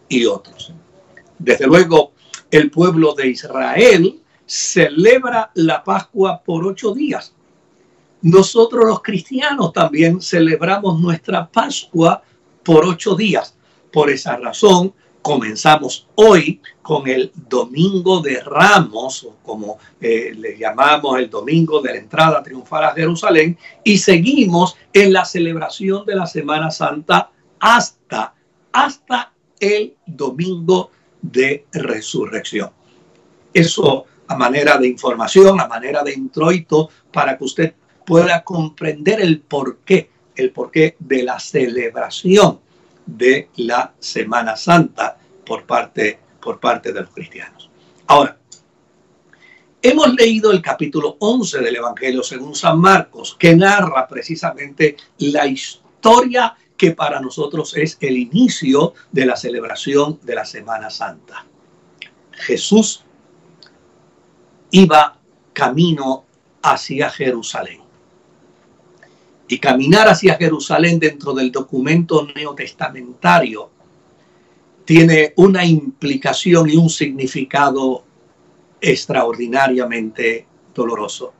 y 0.08 0.26
otros. 0.26 0.72
Desde 1.36 1.66
luego, 1.66 2.12
el 2.52 2.70
pueblo 2.70 3.12
de 3.14 3.26
Israel 3.26 4.20
celebra 4.46 5.50
la 5.54 5.82
Pascua 5.82 6.40
por 6.40 6.64
ocho 6.64 6.94
días. 6.94 7.34
Nosotros 8.22 8.84
los 8.86 9.02
cristianos 9.02 9.72
también 9.72 10.20
celebramos 10.20 11.00
nuestra 11.00 11.50
Pascua 11.50 12.22
por 12.62 12.86
ocho 12.86 13.16
días. 13.16 13.56
Por 13.90 14.08
esa 14.08 14.36
razón, 14.36 14.94
comenzamos 15.22 16.06
hoy 16.14 16.60
con 16.82 17.06
el 17.08 17.30
Domingo 17.48 18.20
de 18.20 18.40
Ramos, 18.40 19.24
o 19.24 19.36
como 19.42 19.78
eh, 20.00 20.32
le 20.36 20.56
llamamos 20.56 21.18
el 21.18 21.28
Domingo 21.28 21.80
de 21.80 21.92
la 21.92 21.98
entrada 21.98 22.42
triunfal 22.42 22.84
a 22.84 22.92
Jerusalén, 22.92 23.56
y 23.84 23.98
seguimos 23.98 24.76
en 24.92 25.12
la 25.12 25.24
celebración 25.24 26.04
de 26.06 26.16
la 26.16 26.26
Semana 26.26 26.70
Santa 26.70 27.30
hasta, 27.58 28.34
hasta 28.72 29.32
el 29.58 29.94
Domingo 30.06 30.90
de 31.20 31.66
resurrección. 31.72 32.70
Eso 33.52 34.06
a 34.26 34.36
manera 34.36 34.78
de 34.78 34.86
información, 34.88 35.60
a 35.60 35.66
manera 35.66 36.02
de 36.02 36.12
introito, 36.12 36.88
para 37.12 37.36
que 37.36 37.44
usted 37.44 37.74
pueda 38.06 38.42
comprender 38.42 39.20
el 39.20 39.40
porqué, 39.40 40.10
el 40.36 40.52
porqué 40.52 40.96
de 40.98 41.24
la 41.24 41.38
celebración 41.38 42.60
de 43.16 43.50
la 43.56 43.94
Semana 43.98 44.56
Santa 44.56 45.18
por 45.44 45.64
parte, 45.64 46.18
por 46.40 46.60
parte 46.60 46.92
de 46.92 47.00
los 47.00 47.10
cristianos. 47.10 47.70
Ahora, 48.06 48.38
hemos 49.82 50.14
leído 50.14 50.50
el 50.52 50.62
capítulo 50.62 51.16
11 51.18 51.60
del 51.60 51.76
Evangelio 51.76 52.22
según 52.22 52.54
San 52.54 52.78
Marcos, 52.80 53.36
que 53.38 53.56
narra 53.56 54.06
precisamente 54.06 54.96
la 55.18 55.46
historia 55.46 56.56
que 56.76 56.92
para 56.92 57.20
nosotros 57.20 57.76
es 57.76 57.98
el 58.00 58.16
inicio 58.16 58.94
de 59.12 59.26
la 59.26 59.36
celebración 59.36 60.18
de 60.22 60.34
la 60.34 60.44
Semana 60.44 60.88
Santa. 60.88 61.44
Jesús 62.32 63.04
iba 64.70 65.18
camino 65.52 66.24
hacia 66.62 67.10
Jerusalén. 67.10 67.89
Y 69.50 69.58
caminar 69.58 70.08
hacia 70.08 70.36
Jerusalén 70.36 71.00
dentro 71.00 71.32
del 71.32 71.50
documento 71.50 72.24
neotestamentario 72.36 73.68
tiene 74.84 75.32
una 75.38 75.64
implicación 75.64 76.70
y 76.70 76.76
un 76.76 76.88
significado 76.88 78.04
extraordinariamente 78.80 80.46
doloroso. 80.72 81.34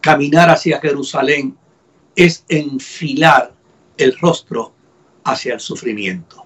Caminar 0.00 0.48
hacia 0.48 0.80
Jerusalén 0.80 1.54
es 2.14 2.46
enfilar 2.48 3.52
el 3.98 4.16
rostro 4.18 4.72
hacia 5.22 5.52
el 5.52 5.60
sufrimiento. 5.60 6.45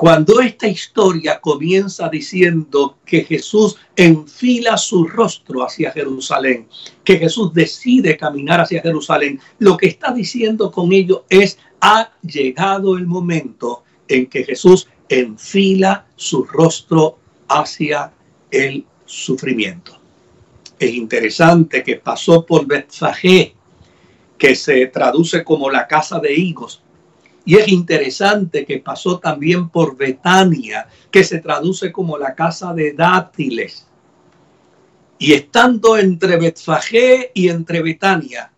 Cuando 0.00 0.40
esta 0.40 0.66
historia 0.66 1.40
comienza 1.42 2.08
diciendo 2.08 2.96
que 3.04 3.22
Jesús 3.22 3.76
enfila 3.94 4.78
su 4.78 5.06
rostro 5.06 5.62
hacia 5.62 5.92
Jerusalén, 5.92 6.68
que 7.04 7.18
Jesús 7.18 7.52
decide 7.52 8.16
caminar 8.16 8.62
hacia 8.62 8.80
Jerusalén, 8.80 9.38
lo 9.58 9.76
que 9.76 9.88
está 9.88 10.10
diciendo 10.10 10.70
con 10.70 10.94
ello 10.94 11.26
es, 11.28 11.58
ha 11.82 12.12
llegado 12.22 12.96
el 12.96 13.06
momento 13.06 13.82
en 14.08 14.24
que 14.24 14.42
Jesús 14.42 14.88
enfila 15.06 16.06
su 16.16 16.44
rostro 16.44 17.18
hacia 17.46 18.10
el 18.50 18.86
sufrimiento. 19.04 20.00
Es 20.78 20.94
interesante 20.94 21.82
que 21.82 21.96
pasó 21.96 22.46
por 22.46 22.64
Bethfagé, 22.66 23.54
que 24.38 24.56
se 24.56 24.86
traduce 24.86 25.44
como 25.44 25.68
la 25.68 25.86
casa 25.86 26.18
de 26.20 26.32
higos. 26.32 26.82
Y 27.50 27.56
es 27.56 27.66
interesante 27.66 28.64
que 28.64 28.78
pasó 28.78 29.18
también 29.18 29.70
por 29.70 29.96
Betania, 29.96 30.86
que 31.10 31.24
se 31.24 31.40
traduce 31.40 31.90
como 31.90 32.16
la 32.16 32.32
casa 32.32 32.72
de 32.72 32.92
dátiles. 32.92 33.88
Y 35.18 35.32
estando 35.32 35.98
entre 35.98 36.36
Betfagé 36.36 37.32
y 37.34 37.48
entre 37.48 37.82
Betania, 37.82 38.52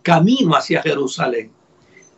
camino 0.00 0.56
hacia 0.56 0.80
Jerusalén, 0.80 1.50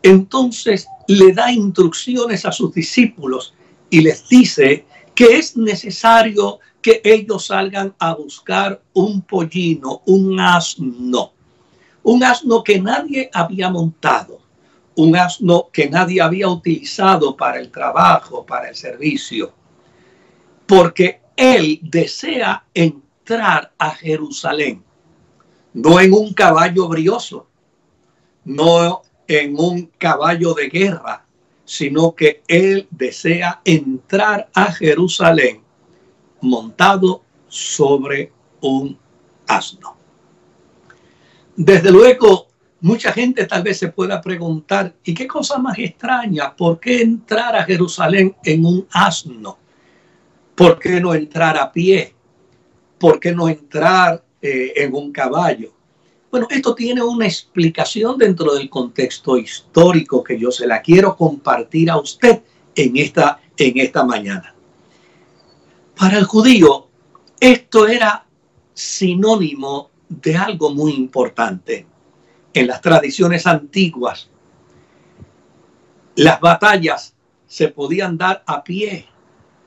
entonces 0.04 0.86
le 1.08 1.32
da 1.32 1.50
instrucciones 1.50 2.44
a 2.44 2.52
sus 2.52 2.72
discípulos 2.72 3.52
y 3.90 4.00
les 4.00 4.28
dice 4.28 4.86
que 5.16 5.36
es 5.38 5.56
necesario 5.56 6.60
que 6.80 7.00
ellos 7.02 7.46
salgan 7.46 7.92
a 7.98 8.14
buscar 8.14 8.80
un 8.92 9.20
pollino, 9.22 10.02
un 10.06 10.38
asno 10.38 11.32
un 12.04 12.22
asno 12.22 12.62
que 12.62 12.78
nadie 12.80 13.30
había 13.32 13.68
montado, 13.68 14.43
un 14.96 15.16
asno 15.16 15.68
que 15.72 15.88
nadie 15.88 16.20
había 16.20 16.48
utilizado 16.48 17.36
para 17.36 17.58
el 17.58 17.70
trabajo, 17.70 18.44
para 18.44 18.68
el 18.68 18.76
servicio, 18.76 19.52
porque 20.66 21.20
él 21.36 21.80
desea 21.82 22.64
entrar 22.72 23.72
a 23.78 23.90
Jerusalén, 23.90 24.82
no 25.72 26.00
en 26.00 26.12
un 26.12 26.32
caballo 26.32 26.88
brioso, 26.88 27.48
no 28.44 29.02
en 29.26 29.58
un 29.58 29.86
caballo 29.98 30.54
de 30.54 30.68
guerra, 30.68 31.24
sino 31.64 32.14
que 32.14 32.42
él 32.46 32.86
desea 32.90 33.60
entrar 33.64 34.48
a 34.54 34.72
Jerusalén 34.72 35.62
montado 36.40 37.22
sobre 37.48 38.32
un 38.60 38.98
asno. 39.46 39.96
Desde 41.56 41.90
luego, 41.90 42.48
mucha 42.84 43.12
gente 43.12 43.46
tal 43.46 43.62
vez 43.62 43.78
se 43.78 43.88
pueda 43.88 44.20
preguntar, 44.20 44.94
¿y 45.02 45.14
qué 45.14 45.26
cosa 45.26 45.56
más 45.56 45.78
extraña? 45.78 46.54
¿Por 46.54 46.78
qué 46.78 47.00
entrar 47.00 47.56
a 47.56 47.64
Jerusalén 47.64 48.36
en 48.44 48.66
un 48.66 48.86
asno? 48.92 49.56
¿Por 50.54 50.78
qué 50.78 51.00
no 51.00 51.14
entrar 51.14 51.56
a 51.56 51.72
pie? 51.72 52.14
¿Por 52.98 53.18
qué 53.18 53.32
no 53.32 53.48
entrar 53.48 54.22
eh, 54.42 54.74
en 54.76 54.94
un 54.94 55.10
caballo? 55.12 55.72
Bueno, 56.30 56.46
esto 56.50 56.74
tiene 56.74 57.02
una 57.02 57.24
explicación 57.24 58.18
dentro 58.18 58.54
del 58.54 58.68
contexto 58.68 59.38
histórico 59.38 60.22
que 60.22 60.38
yo 60.38 60.50
se 60.50 60.66
la 60.66 60.82
quiero 60.82 61.16
compartir 61.16 61.90
a 61.90 61.96
usted 61.96 62.42
en 62.74 62.98
esta, 62.98 63.40
en 63.56 63.78
esta 63.78 64.04
mañana. 64.04 64.54
Para 65.96 66.18
el 66.18 66.24
judío, 66.24 66.88
esto 67.40 67.88
era 67.88 68.26
sinónimo 68.74 69.90
de 70.06 70.36
algo 70.36 70.74
muy 70.74 70.92
importante. 70.92 71.93
En 72.54 72.68
las 72.68 72.80
tradiciones 72.80 73.46
antiguas, 73.48 74.30
las 76.14 76.40
batallas 76.40 77.14
se 77.46 77.68
podían 77.68 78.16
dar 78.16 78.44
a 78.46 78.62
pie, 78.62 79.06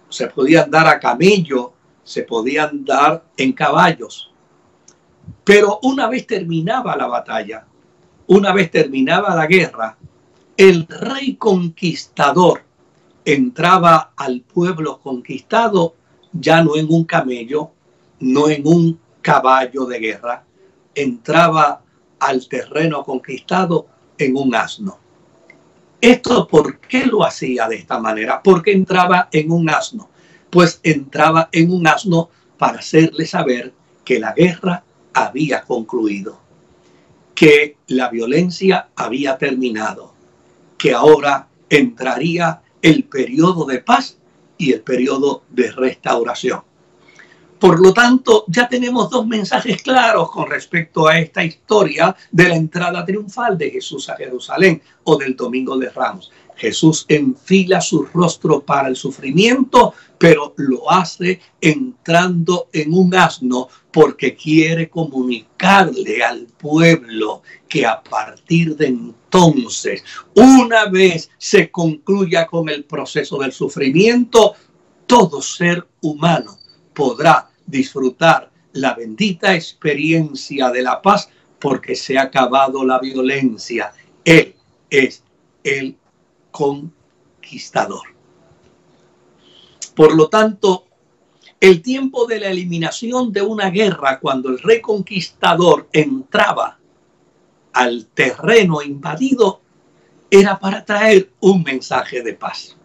se 0.08 0.28
podían 0.28 0.72
dar 0.72 0.88
a 0.88 1.00
camello, 1.00 1.74
se 2.04 2.24
podían 2.24 2.86
dar 2.86 3.26
en 3.36 3.52
caballos. 3.52 4.32
Pero 5.44 5.80
una 5.84 6.08
vez 6.08 6.26
terminaba 6.26 6.96
la 6.96 7.08
batalla, 7.08 7.68
una 8.28 8.54
vez 8.54 8.72
terminaba 8.72 9.36
la 9.36 9.46
guerra, 9.48 9.98
el 10.56 10.88
rey 10.88 11.36
conquistador 11.36 12.64
entraba 13.26 14.14
al 14.16 14.42
pueblo 14.42 15.00
conquistado 15.02 15.96
ya 16.32 16.64
no 16.64 16.78
en 16.78 16.88
un 16.90 17.04
camello, 17.04 17.72
no 18.22 18.48
en 18.48 18.66
un 18.66 18.98
caballo 19.22 19.86
de 19.86 20.00
guerra, 20.00 20.46
entraba 20.96 21.82
al 22.20 22.48
terreno 22.48 23.04
conquistado 23.04 23.88
en 24.18 24.36
un 24.36 24.56
asno. 24.56 25.00
¿Esto 26.00 26.48
por 26.48 26.80
qué 26.80 27.06
lo 27.06 27.24
hacía 27.24 27.68
de 27.68 27.78
esta 27.78 28.00
manera? 28.00 28.42
Porque 28.44 28.72
entraba 28.72 29.30
en 29.32 29.52
un 29.52 29.70
asno. 29.70 30.10
Pues 30.50 30.80
entraba 30.84 31.50
en 31.52 31.72
un 31.72 31.88
asno 31.88 32.30
para 32.58 32.80
hacerle 32.80 33.26
saber 33.26 33.74
que 34.06 34.20
la 34.20 34.34
guerra 34.34 34.84
había 35.14 35.64
concluido, 35.64 36.40
que 37.36 37.78
la 37.88 38.10
violencia 38.10 38.90
había 38.96 39.38
terminado, 39.38 40.14
que 40.78 40.94
ahora 40.94 41.48
entraría 41.70 42.62
el 42.82 43.04
periodo 43.04 43.66
de 43.66 43.80
paz 43.80 44.18
y 44.58 44.74
el 44.74 44.82
periodo 44.82 45.44
de 45.50 45.72
restauración. 45.72 46.62
Por 47.60 47.80
lo 47.80 47.92
tanto, 47.92 48.46
ya 48.48 48.70
tenemos 48.70 49.10
dos 49.10 49.26
mensajes 49.26 49.82
claros 49.82 50.30
con 50.30 50.48
respecto 50.48 51.08
a 51.08 51.18
esta 51.18 51.44
historia 51.44 52.16
de 52.32 52.50
la 52.50 52.56
entrada 52.56 53.04
triunfal 53.04 53.58
de 53.58 53.72
Jesús 53.72 54.10
a 54.10 54.16
Jerusalén 54.16 54.80
o 55.04 55.18
del 55.18 55.36
Domingo 55.36 55.76
de 55.76 55.90
Ramos. 55.90 56.32
Jesús 56.56 57.06
enfila 57.08 57.82
su 57.82 58.04
rostro 58.06 58.62
para 58.62 58.90
el 58.90 58.96
sufrimiento, 58.96 59.94
pero 60.20 60.54
lo 60.58 60.92
hace 60.92 61.40
entrando 61.60 62.68
en 62.74 62.94
un 62.94 63.16
asno 63.16 63.70
porque 63.92 64.36
quiere 64.36 64.90
comunicarle 64.90 66.24
al 66.24 66.46
pueblo 66.46 67.42
que 67.68 67.86
a 67.88 68.04
partir 68.04 68.76
de 68.76 68.88
entonces, 68.88 70.04
una 70.36 70.86
vez 70.86 71.30
se 71.40 71.72
concluya 71.72 72.46
con 72.46 72.70
el 72.70 72.84
proceso 72.86 73.38
del 73.40 73.52
sufrimiento, 73.52 74.54
todo 75.08 75.42
ser 75.42 75.88
humano 76.02 76.58
podrá 76.98 77.48
disfrutar 77.68 78.50
la 78.74 78.96
bendita 78.96 79.54
experiencia 79.54 80.72
de 80.72 80.82
la 80.82 81.00
paz 81.00 81.30
porque 81.60 81.96
se 81.96 82.18
ha 82.18 82.24
acabado 82.24 82.84
la 82.84 82.98
violencia. 82.98 83.94
Él 84.26 84.56
es 84.90 85.24
el 85.64 85.96
conquistador. 86.50 88.02
Por 89.96 90.16
lo 90.16 90.28
tanto, 90.28 90.88
el 91.60 91.84
tiempo 91.84 92.26
de 92.26 92.40
la 92.40 92.48
eliminación 92.48 93.32
de 93.32 93.44
una 93.44 93.70
guerra, 93.70 94.20
cuando 94.20 94.50
el 94.50 94.58
reconquistador 94.58 95.88
entraba 95.92 96.80
al 97.74 98.08
terreno 98.08 98.82
invadido, 98.82 99.62
era 100.32 100.58
para 100.58 100.84
traer 100.84 101.30
un 101.42 101.62
mensaje 101.62 102.24
de 102.24 102.34
paz. 102.34 102.76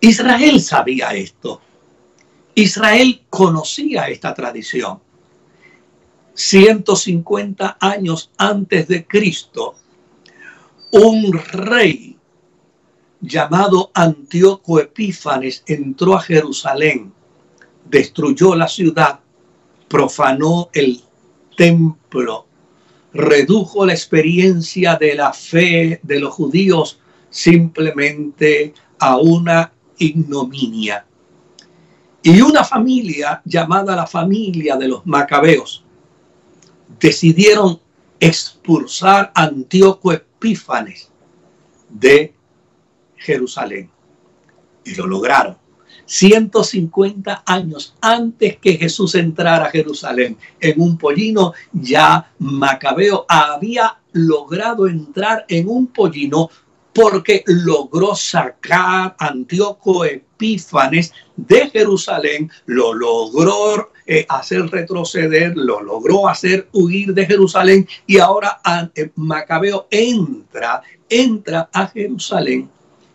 Israel 0.00 0.60
sabía 0.60 1.10
esto. 1.10 1.60
Israel 2.60 3.22
conocía 3.30 4.08
esta 4.08 4.34
tradición. 4.34 4.98
150 6.34 7.78
años 7.80 8.32
antes 8.36 8.88
de 8.88 9.06
Cristo, 9.06 9.76
un 10.90 11.32
rey 11.52 12.16
llamado 13.20 13.92
Antíoco 13.94 14.80
Epífanes 14.80 15.62
entró 15.68 16.16
a 16.16 16.20
Jerusalén, 16.20 17.12
destruyó 17.84 18.56
la 18.56 18.66
ciudad, 18.66 19.20
profanó 19.86 20.68
el 20.72 21.00
templo, 21.56 22.46
redujo 23.12 23.86
la 23.86 23.92
experiencia 23.92 24.96
de 24.96 25.14
la 25.14 25.32
fe 25.32 26.00
de 26.02 26.18
los 26.18 26.34
judíos 26.34 26.98
simplemente 27.30 28.74
a 28.98 29.16
una 29.16 29.72
ignominia. 29.98 31.07
Y 32.28 32.42
una 32.42 32.62
familia 32.62 33.40
llamada 33.42 33.96
la 33.96 34.06
familia 34.06 34.76
de 34.76 34.86
los 34.86 35.06
macabeos 35.06 35.82
decidieron 37.00 37.80
expulsar 38.20 39.32
a 39.34 39.44
Antíoco 39.44 40.12
Epífanes 40.12 41.10
de 41.88 42.34
Jerusalén. 43.16 43.90
Y 44.84 44.94
lo 44.94 45.06
lograron. 45.06 45.56
150 46.04 47.44
años 47.46 47.94
antes 48.02 48.58
que 48.58 48.76
Jesús 48.76 49.14
entrara 49.14 49.64
a 49.64 49.70
Jerusalén 49.70 50.36
en 50.60 50.82
un 50.82 50.98
pollino, 50.98 51.54
ya 51.72 52.30
Macabeo 52.40 53.24
había 53.26 54.00
logrado 54.12 54.86
entrar 54.86 55.46
en 55.48 55.66
un 55.66 55.86
pollino 55.86 56.50
porque 56.92 57.42
logró 57.46 58.14
sacar 58.14 59.16
a 59.18 59.28
Antíoco 59.28 60.04
Epífanes 60.04 60.27
de 60.38 61.70
Jerusalén, 61.70 62.50
lo 62.66 62.94
logró 62.94 63.90
eh, 64.06 64.24
hacer 64.28 64.70
retroceder, 64.70 65.56
lo 65.56 65.82
logró 65.82 66.28
hacer 66.28 66.68
huir 66.72 67.12
de 67.12 67.26
Jerusalén 67.26 67.86
y 68.06 68.18
ahora 68.18 68.60
eh, 68.94 69.10
Macabeo 69.16 69.86
entra, 69.90 70.82
entra 71.08 71.68
a 71.72 71.88
Jerusalén 71.88 72.70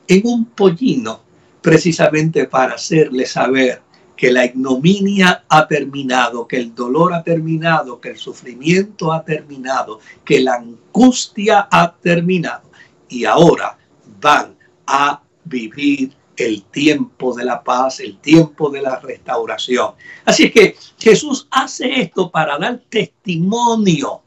en 0.08 0.22
un 0.26 0.46
pollino 0.46 1.22
precisamente 1.62 2.46
para 2.46 2.76
hacerle 2.76 3.26
saber 3.26 3.82
que 4.16 4.32
la 4.32 4.46
ignominia 4.46 5.44
ha 5.50 5.68
terminado, 5.68 6.48
que 6.48 6.58
el 6.58 6.76
dolor 6.76 7.14
ha 7.14 7.24
terminado, 7.24 8.00
que 8.00 8.10
el 8.10 8.18
sufrimiento 8.18 9.12
ha 9.12 9.24
terminado, 9.24 10.00
que 10.24 10.40
la 10.42 10.56
angustia 10.56 11.68
ha 11.72 11.96
terminado. 11.96 12.70
Y 13.10 13.26
ahora 13.26 13.78
van 14.22 14.56
a 14.86 15.22
vivir 15.44 16.14
el 16.38 16.64
tiempo 16.64 17.34
de 17.34 17.46
la 17.46 17.64
paz, 17.64 18.00
el 18.00 18.18
tiempo 18.20 18.70
de 18.70 18.82
la 18.82 19.00
restauración. 19.00 19.94
Así 20.26 20.46
es 20.46 20.52
que 20.52 20.76
Jesús 21.00 21.48
hace 21.52 22.02
esto 22.02 22.32
para 22.32 22.58
dar 22.58 22.82
testimonio 22.90 24.22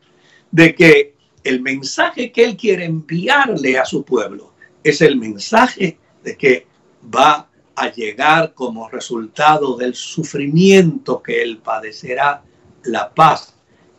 de 0.51 0.75
que 0.75 1.15
el 1.45 1.61
mensaje 1.61 2.33
que 2.33 2.45
él 2.45 2.57
quiere 2.57 2.85
enviarle 2.85 3.79
a 3.79 3.85
su 3.85 4.05
pueblo 4.05 4.53
es 4.83 5.01
el 5.01 5.17
mensaje 5.17 5.99
de 6.23 6.37
que 6.37 6.67
va 7.15 7.49
a 7.75 7.93
llegar 7.93 8.55
como 8.55 8.89
resultado 8.89 9.77
del 9.77 9.95
sufrimiento 9.95 11.23
que 11.23 11.43
él 11.43 11.59
padecerá, 11.59 12.43
la 12.85 13.13
paz 13.13 13.55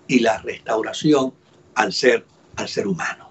y 0.08 0.20
la 0.20 0.40
restauración 0.40 1.34
al 1.76 1.94
ser, 1.94 2.26
al 2.56 2.68
ser 2.68 2.88
humano. 2.88 3.27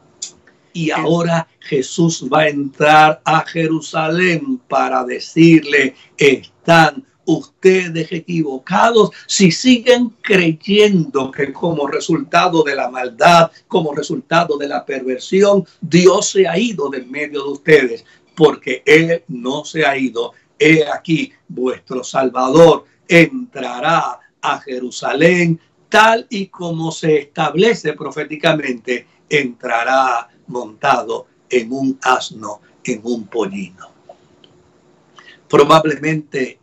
Y 0.76 0.90
ahora 0.90 1.48
Jesús 1.60 2.28
va 2.30 2.40
a 2.40 2.48
entrar 2.50 3.22
a 3.24 3.46
Jerusalén 3.46 4.58
para 4.68 5.04
decirle, 5.04 5.94
están 6.18 7.02
ustedes 7.24 8.12
equivocados 8.12 9.08
si 9.26 9.50
siguen 9.50 10.10
creyendo 10.20 11.30
que 11.30 11.50
como 11.50 11.86
resultado 11.86 12.62
de 12.62 12.74
la 12.74 12.90
maldad, 12.90 13.50
como 13.66 13.94
resultado 13.94 14.58
de 14.58 14.68
la 14.68 14.84
perversión, 14.84 15.64
Dios 15.80 16.28
se 16.28 16.46
ha 16.46 16.58
ido 16.58 16.90
de 16.90 17.06
medio 17.06 17.44
de 17.44 17.50
ustedes, 17.52 18.04
porque 18.34 18.82
Él 18.84 19.24
no 19.28 19.64
se 19.64 19.86
ha 19.86 19.96
ido. 19.96 20.32
He 20.58 20.86
aquí, 20.86 21.32
vuestro 21.48 22.04
Salvador 22.04 22.84
entrará 23.08 24.20
a 24.42 24.60
Jerusalén 24.60 25.58
tal 25.88 26.26
y 26.28 26.48
como 26.48 26.92
se 26.92 27.16
establece 27.16 27.94
proféticamente, 27.94 29.06
entrará 29.30 30.28
montado 30.48 31.26
en 31.48 31.72
un 31.72 31.98
asno, 32.02 32.60
en 32.84 33.00
un 33.04 33.26
pollino. 33.26 33.88
Probablemente 35.48 36.58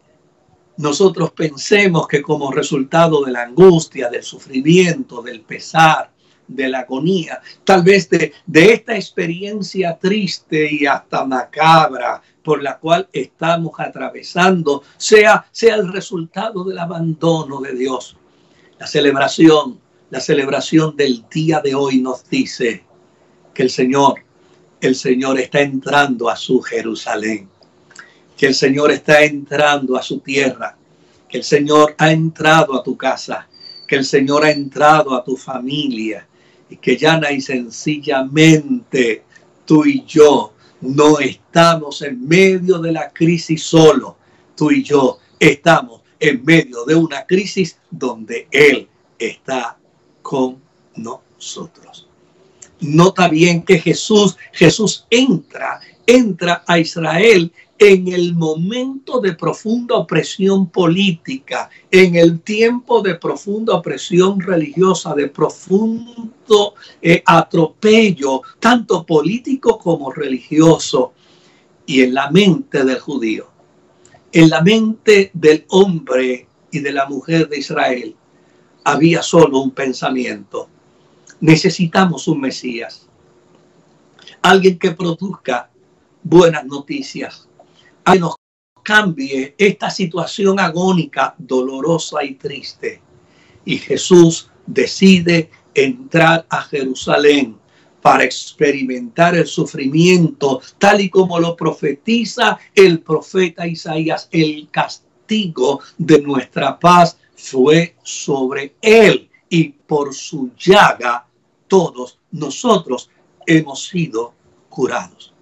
nosotros 0.78 1.32
pensemos 1.32 2.08
que 2.08 2.22
como 2.22 2.52
resultado 2.52 3.24
de 3.24 3.32
la 3.32 3.44
angustia, 3.44 4.10
del 4.10 4.24
sufrimiento, 4.24 5.22
del 5.22 5.42
pesar, 5.42 6.12
de 6.48 6.68
la 6.68 6.80
agonía, 6.80 7.42
tal 7.64 7.84
vez 7.84 8.10
de, 8.10 8.34
de 8.46 8.74
esta 8.74 8.96
experiencia 8.96 9.98
triste 9.98 10.68
y 10.72 10.86
hasta 10.86 11.24
macabra 11.26 12.22
por 12.44 12.62
la 12.62 12.78
cual 12.78 13.08
estamos 13.14 13.80
atravesando, 13.80 14.84
sea, 14.98 15.46
sea 15.52 15.76
el 15.76 15.92
resultado 15.92 16.64
del 16.66 16.78
abandono 16.78 17.62
de 17.62 17.74
Dios. 17.74 18.18
La 18.78 18.88
celebración, 18.88 19.80
la 20.10 20.20
celebración 20.20 20.98
del 20.98 21.24
día 21.30 21.62
de 21.62 21.74
hoy 21.74 22.02
nos 22.02 22.30
dice 22.30 22.84
que 23.54 23.64
el 23.64 23.70
Señor, 23.70 24.16
el 24.82 24.96
Señor 24.96 25.40
está 25.40 25.62
entrando 25.62 26.30
a 26.30 26.36
su 26.36 26.62
Jerusalén, 26.62 27.50
que 28.36 28.48
el 28.48 28.56
Señor 28.56 28.92
está 28.92 29.24
entrando 29.24 29.96
a 29.96 30.02
su 30.02 30.20
tierra, 30.20 30.76
que 31.30 31.38
el 31.38 31.44
Señor 31.44 31.96
ha 31.98 32.12
entrado 32.12 32.76
a 32.76 32.84
tu 32.84 32.98
casa, 32.98 33.48
que 33.88 33.96
el 33.96 34.06
Señor 34.06 34.46
ha 34.46 34.52
entrado 34.52 35.14
a 35.14 35.24
tu 35.24 35.38
familia 35.38 36.28
y 36.70 36.78
que 36.78 36.98
ya 36.98 37.20
y 37.32 37.42
sencillamente 37.42 39.24
tú 39.66 39.86
y 39.86 40.04
yo 40.06 40.54
no 40.82 41.20
estamos 41.20 42.02
en 42.02 42.28
medio 42.28 42.80
de 42.80 42.92
la 42.92 43.10
crisis 43.12 43.64
solo. 43.64 44.18
Tú 44.56 44.72
y 44.72 44.84
yo 44.84 45.20
estamos 45.40 46.02
en 46.20 46.44
medio 46.44 46.84
de 46.86 46.96
una 46.96 47.26
crisis 47.26 47.78
donde 47.90 48.48
Él 48.52 48.88
está 49.18 49.78
con 50.22 50.62
nosotros. 50.96 52.03
Nota 52.84 53.30
bien 53.30 53.64
que 53.64 53.80
Jesús, 53.80 54.38
Jesús 54.52 55.06
entra, 55.10 55.80
entra 56.06 56.64
a 56.68 56.80
Israel 56.80 57.52
en 57.80 58.08
el 58.10 58.36
momento 58.36 59.20
de 59.20 59.34
profunda 59.34 59.96
opresión 59.96 60.70
política, 60.70 61.70
en 61.90 62.16
el 62.16 62.42
tiempo 62.42 63.02
de 63.02 63.16
profunda 63.16 63.76
opresión 63.76 64.40
religiosa, 64.40 65.14
de 65.16 65.28
profundo 65.28 66.76
eh, 67.02 67.24
atropello, 67.26 68.42
tanto 68.60 69.06
político 69.06 69.78
como 69.78 70.12
religioso, 70.12 71.14
y 71.86 72.02
en 72.02 72.14
la 72.14 72.32
mente 72.32 72.84
del 72.84 73.00
judío, 73.00 73.50
en 74.32 74.50
la 74.50 74.62
mente 74.62 75.32
del 75.34 75.66
hombre 75.70 76.48
y 76.72 76.80
de 76.80 76.92
la 76.92 77.06
mujer 77.06 77.50
de 77.50 77.60
Israel, 77.60 78.16
había 78.84 79.22
solo 79.22 79.60
un 79.60 79.72
pensamiento. 79.72 80.70
Necesitamos 81.44 82.30
un 82.30 82.40
Mesías, 82.40 83.06
alguien 84.42 84.80
que 84.80 84.92
produzca 84.92 85.70
buenas 86.24 86.64
noticias, 86.64 87.50
que 88.06 88.18
nos 88.18 88.36
cambie 88.82 89.54
esta 89.58 89.90
situación 89.90 90.58
agónica, 90.58 91.36
dolorosa 91.38 92.24
y 92.24 92.36
triste. 92.36 93.02
Y 93.66 93.78
Jesús 93.78 94.50
decide 94.66 95.52
entrar 95.74 96.46
a 96.50 96.62
Jerusalén 96.62 97.58
para 98.02 98.24
experimentar 98.24 99.36
el 99.36 99.46
sufrimiento, 99.46 100.62
tal 100.78 101.02
y 101.02 101.10
como 101.10 101.42
lo 101.42 101.58
profetiza 101.58 102.58
el 102.74 103.02
profeta 103.02 103.68
Isaías. 103.68 104.30
El 104.32 104.70
castigo 104.72 105.82
de 105.98 106.22
nuestra 106.22 106.80
paz 106.80 107.18
fue 107.36 107.98
sobre 108.02 108.76
él 108.82 109.30
y 109.50 109.66
por 109.66 110.14
su 110.14 110.50
llaga 110.58 111.28
todos 111.74 112.20
nosotros 112.30 113.10
hemos 113.48 113.88
sido 113.88 114.36
curados. 114.70 115.34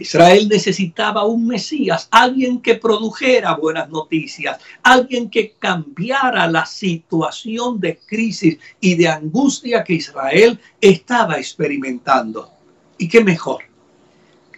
Israel 0.00 0.48
necesitaba 0.48 1.24
un 1.24 1.46
Mesías, 1.46 2.08
alguien 2.10 2.60
que 2.60 2.74
produjera 2.74 3.54
buenas 3.54 3.88
noticias, 3.88 4.58
alguien 4.82 5.30
que 5.30 5.52
cambiara 5.56 6.48
la 6.48 6.66
situación 6.66 7.78
de 7.78 8.00
crisis 8.04 8.58
y 8.80 8.96
de 8.96 9.06
angustia 9.06 9.84
que 9.84 9.92
Israel 9.92 10.58
estaba 10.80 11.38
experimentando. 11.38 12.50
¿Y 12.98 13.06
qué 13.06 13.22
mejor 13.22 13.62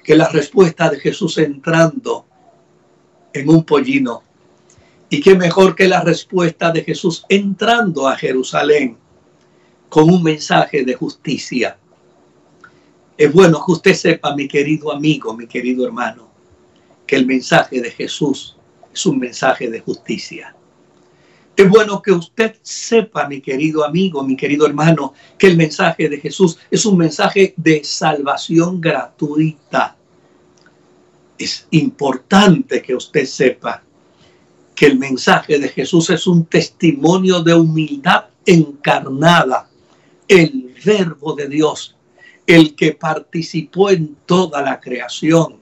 que 0.03 0.15
la 0.15 0.31
respuesta 0.31 0.89
de 0.89 0.99
Jesús 0.99 1.37
entrando 1.37 2.25
en 3.35 3.51
un 3.51 3.65
pollino? 3.65 4.23
¿Y 5.11 5.21
qué 5.21 5.35
mejor 5.35 5.77
que 5.77 5.89
la 5.89 6.01
respuesta 6.01 6.73
de 6.73 6.83
Jesús 6.85 7.27
entrando 7.29 8.09
a 8.09 8.17
Jerusalén 8.17 8.97
con 9.89 10.11
un 10.11 10.23
mensaje 10.23 10.85
de 10.85 10.95
justicia? 10.95 11.77
Es 13.17 13.33
bueno 13.33 13.63
que 13.65 13.73
usted 13.73 13.95
sepa, 13.95 14.35
mi 14.35 14.47
querido 14.47 14.93
amigo, 14.93 15.35
mi 15.35 15.47
querido 15.47 15.87
hermano, 15.87 16.29
que 17.07 17.17
el 17.17 17.27
mensaje 17.27 17.81
de 17.81 17.91
Jesús 17.91 18.57
es 18.93 19.07
un 19.07 19.19
mensaje 19.19 19.71
de 19.71 19.81
justicia. 19.81 20.55
Es 21.57 21.71
bueno 21.71 22.03
que 22.03 22.13
usted 22.13 22.57
sepa, 22.61 23.27
mi 23.27 23.41
querido 23.41 23.83
amigo, 23.83 24.23
mi 24.23 24.37
querido 24.37 24.67
hermano, 24.67 25.15
que 25.39 25.47
el 25.47 25.57
mensaje 25.57 26.09
de 26.09 26.21
Jesús 26.21 26.59
es 26.71 26.85
un 26.85 26.99
mensaje 26.99 27.55
de 27.57 27.83
salvación 27.83 28.79
gratuita. 28.79 29.97
Es 31.39 31.67
importante 31.71 32.83
que 32.83 32.95
usted 32.95 33.25
sepa 33.25 33.83
que 34.75 34.87
el 34.87 34.99
mensaje 34.99 35.59
de 35.59 35.71
Jesús 35.71 36.11
es 36.11 36.27
un 36.27 36.45
testimonio 36.45 37.43
de 37.43 37.55
humildad 37.55 38.27
encarnada. 38.45 39.71
El 40.29 40.75
verbo 40.85 41.35
de 41.35 41.49
Dios 41.49 41.97
el 42.47 42.77
que 42.77 42.93
participó 42.93 43.91
en 43.91 44.17
toda 44.25 44.63
la 44.63 44.81
creación, 44.81 45.61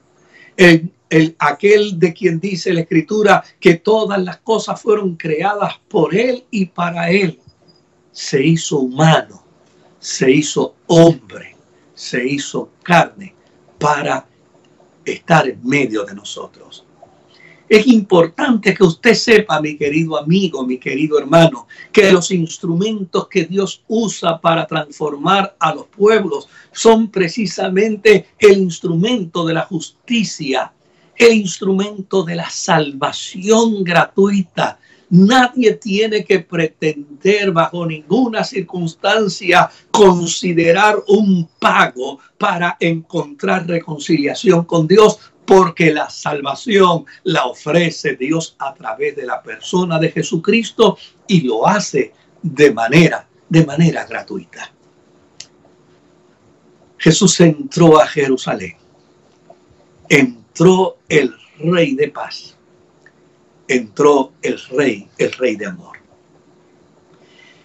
el, 0.55 0.91
aquel 1.39 1.99
de 1.99 2.13
quien 2.13 2.39
dice 2.39 2.73
la 2.73 2.81
escritura 2.81 3.43
que 3.59 3.75
todas 3.75 4.21
las 4.21 4.37
cosas 4.37 4.81
fueron 4.81 5.15
creadas 5.15 5.79
por 5.89 6.15
él 6.15 6.45
y 6.51 6.67
para 6.67 7.09
él, 7.09 7.39
se 8.11 8.43
hizo 8.45 8.79
humano, 8.79 9.43
se 9.99 10.31
hizo 10.31 10.75
hombre, 10.87 11.55
se 11.93 12.25
hizo 12.25 12.69
carne 12.83 13.33
para 13.79 14.27
estar 15.03 15.47
en 15.47 15.59
medio 15.63 16.03
de 16.03 16.15
nosotros. 16.15 16.84
Es 17.67 17.87
importante 17.87 18.75
que 18.75 18.83
usted 18.83 19.15
sepa, 19.15 19.59
mi 19.59 19.75
querido 19.75 20.19
amigo, 20.19 20.63
mi 20.63 20.77
querido 20.77 21.17
hermano, 21.17 21.67
que 21.91 22.11
los 22.11 22.29
instrumentos 22.29 23.27
que 23.27 23.45
Dios 23.45 23.81
usa 23.87 24.39
para 24.39 24.67
transformar 24.67 25.55
a 25.59 25.73
los 25.73 25.87
pueblos 25.87 26.47
son 26.71 27.09
precisamente 27.09 28.27
el 28.37 28.59
instrumento 28.59 29.45
de 29.47 29.55
la 29.55 29.63
justicia, 29.63 30.73
el 31.15 31.33
instrumento 31.33 32.23
de 32.23 32.35
la 32.35 32.49
salvación 32.51 33.83
gratuita. 33.83 34.77
Nadie 35.09 35.73
tiene 35.73 36.23
que 36.23 36.41
pretender 36.41 37.51
bajo 37.51 37.85
ninguna 37.85 38.43
circunstancia 38.43 39.71
considerar 39.89 40.97
un 41.07 41.47
pago 41.59 42.19
para 42.37 42.77
encontrar 42.79 43.67
reconciliación 43.67 44.65
con 44.65 44.87
Dios, 44.87 45.19
porque 45.45 45.93
la 45.93 46.09
salvación 46.09 47.05
la 47.23 47.45
ofrece 47.45 48.15
Dios 48.15 48.55
a 48.59 48.73
través 48.73 49.15
de 49.15 49.25
la 49.25 49.41
persona 49.41 49.99
de 49.99 50.11
Jesucristo 50.11 50.97
y 51.27 51.41
lo 51.41 51.67
hace 51.67 52.13
de 52.41 52.71
manera, 52.71 53.27
de 53.49 53.65
manera 53.65 54.05
gratuita. 54.05 54.71
Jesús 56.97 57.39
entró 57.39 57.99
a 57.99 58.07
Jerusalén. 58.07 58.75
Entró 60.09 60.97
el 61.07 61.35
rey 61.59 61.95
de 61.95 62.09
paz. 62.09 62.57
Entró 63.67 64.33
el 64.41 64.59
rey, 64.71 65.07
el 65.17 65.31
rey 65.33 65.55
de 65.55 65.67
amor. 65.67 65.97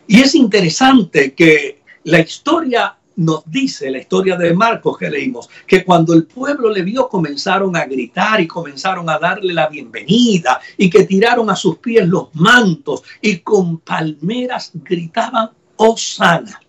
Y 0.06 0.20
es 0.20 0.34
interesante 0.34 1.34
que 1.34 1.82
la 2.04 2.20
historia 2.20 2.98
nos 3.20 3.42
dice 3.50 3.90
la 3.90 3.98
historia 3.98 4.36
de 4.36 4.54
Marcos 4.54 4.96
que 4.96 5.10
leímos, 5.10 5.50
que 5.66 5.84
cuando 5.84 6.14
el 6.14 6.24
pueblo 6.24 6.70
le 6.70 6.82
vio 6.82 7.06
comenzaron 7.06 7.76
a 7.76 7.84
gritar 7.84 8.40
y 8.40 8.46
comenzaron 8.46 9.10
a 9.10 9.18
darle 9.18 9.52
la 9.52 9.68
bienvenida 9.68 10.58
y 10.78 10.88
que 10.88 11.04
tiraron 11.04 11.50
a 11.50 11.56
sus 11.56 11.76
pies 11.78 12.08
los 12.08 12.34
mantos 12.34 13.02
y 13.20 13.38
con 13.40 13.78
palmeras 13.80 14.70
gritaban, 14.74 15.50
Osana, 15.76 16.62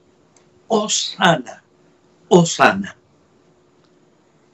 Osana, 0.68 1.64
Osana. 2.28 2.98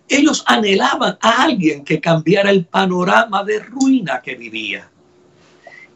Ellos 0.08 0.44
anhelaban 0.46 1.18
a 1.20 1.44
alguien 1.44 1.84
que 1.84 2.00
cambiara 2.00 2.52
el 2.52 2.66
panorama 2.66 3.44
de 3.44 3.60
ruina 3.60 4.22
que 4.22 4.36
vivía. 4.36 4.90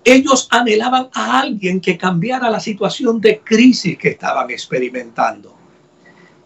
Ellos 0.03 0.47
anhelaban 0.49 1.09
a 1.13 1.41
alguien 1.41 1.79
que 1.79 1.95
cambiara 1.95 2.49
la 2.49 2.59
situación 2.59 3.21
de 3.21 3.41
crisis 3.41 3.99
que 3.99 4.09
estaban 4.09 4.49
experimentando. 4.49 5.60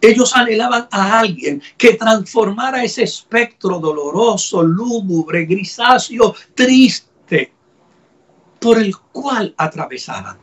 Ellos 0.06 0.36
anhelaban 0.36 0.86
a 0.92 1.18
alguien 1.18 1.60
que 1.76 1.94
transformara 1.94 2.84
ese 2.84 3.02
espectro 3.02 3.80
doloroso, 3.80 4.62
lúgubre, 4.62 5.44
grisáceo, 5.46 6.32
triste, 6.54 7.52
por 8.60 8.78
el 8.78 8.96
cual 8.96 9.52
atravesaban. 9.56 10.38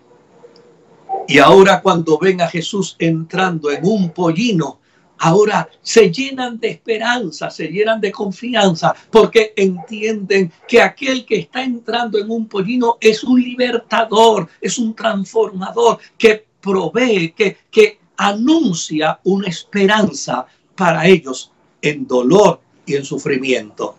Y 1.30 1.40
ahora 1.40 1.82
cuando 1.82 2.18
ven 2.18 2.42
a 2.42 2.50
Jesús 2.50 2.98
entrando 3.00 3.72
en 3.72 3.86
un 3.86 4.10
pollino, 4.10 4.82
ahora 5.20 5.70
se 5.82 6.12
llenan 6.12 6.60
de 6.60 6.72
esperanza, 6.72 7.50
se 7.50 7.70
llenan 7.70 8.02
de 8.02 8.12
confianza, 8.12 8.94
porque 9.10 9.54
entienden 9.56 10.52
que 10.68 10.82
aquel 10.82 11.26
que 11.26 11.40
está 11.40 11.64
entrando 11.64 12.18
en 12.18 12.30
un 12.30 12.50
pollino 12.50 12.98
es 13.00 13.24
un 13.24 13.42
libertador, 13.42 14.50
es 14.60 14.78
un 14.78 14.94
transformador 14.94 16.00
que 16.18 16.46
provee, 16.60 17.32
que, 17.32 17.60
que 17.72 18.03
anuncia 18.18 19.20
una 19.24 19.48
esperanza 19.48 20.46
para 20.76 21.08
ellos 21.08 21.52
en 21.82 22.08
dolor 22.08 22.62
y 22.86 22.96
en 22.96 23.06
sufrimiento. 23.06 23.96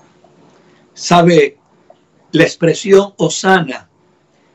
¿Sabe? 0.93 1.59
La 2.33 2.45
expresión 2.45 3.15
Osana, 3.17 3.89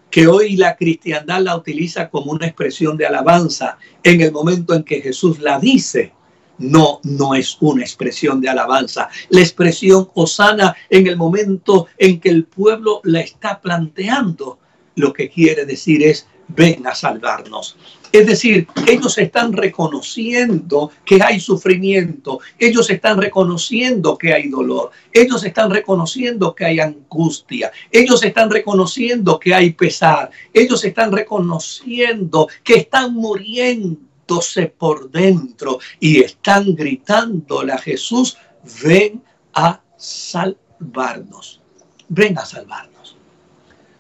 que 0.10 0.28
hoy 0.28 0.57
la 0.57 0.76
cristiandad 0.76 1.41
la 1.41 1.55
utiliza 1.55 2.10
como 2.10 2.32
una 2.32 2.47
expresión 2.47 2.97
de 2.97 3.05
alabanza, 3.05 3.78
en 4.03 4.22
el 4.22 4.32
momento 4.32 4.74
en 4.74 4.84
que 4.84 5.01
Jesús 5.01 5.39
la 5.39 5.60
dice, 5.60 6.14
no, 6.57 6.99
no 7.03 7.36
es 7.36 7.57
una 7.62 7.84
expresión 7.84 8.41
de 8.41 8.49
alabanza. 8.49 9.10
La 9.30 9.41
expresión 9.41 10.10
Osana 10.14 10.76
en 10.89 11.07
el 11.07 11.16
momento 11.16 11.88
en 11.97 12.20
que 12.20 12.30
el 12.30 12.45
pueblo 12.45 13.01
la 13.03 13.22
está 13.22 13.62
planteando, 13.62 14.60
lo 14.95 15.14
que 15.14 15.30
quiere 15.30 15.66
decir 15.66 16.03
es, 16.03 16.28
ven 16.49 16.86
a 16.86 16.95
salvarnos. 16.95 17.78
Es 18.12 18.26
decir, 18.26 18.68
ellos 18.88 19.18
están 19.18 19.53
reconociendo 19.53 20.91
que 21.05 21.22
hay 21.22 21.39
sufrimiento, 21.39 22.39
ellos 22.57 22.89
están 22.89 23.22
reconociendo 23.22 24.18
que 24.18 24.34
hay 24.34 24.49
dolor, 24.49 24.91
ellos 25.14 25.43
están 25.43 25.70
reconociendo 25.70 26.55
que 26.55 26.66
hay 26.66 26.80
angustia, 26.80 27.72
ellos 27.91 28.24
están 28.24 28.49
reconociendo 28.49 29.39
que 29.39 29.53
hay 29.53 29.74
pesar, 29.74 30.32
ellos 30.53 30.84
están 30.84 31.12
reconociendo 31.12 32.47
que 32.64 32.78
están 32.78 33.14
muriéndose 33.14 34.68
por 34.68 35.12
dentro 35.12 35.80
y 35.99 36.22
están 36.22 36.76
gritándole 36.76 37.74
a 37.74 37.78
Jesús, 37.78 38.38
ven 38.84 39.22
a 39.53 39.82
salvarnos, 39.97 41.62
ven 42.07 42.38
a 42.39 42.45
salvarnos. 42.45 43.16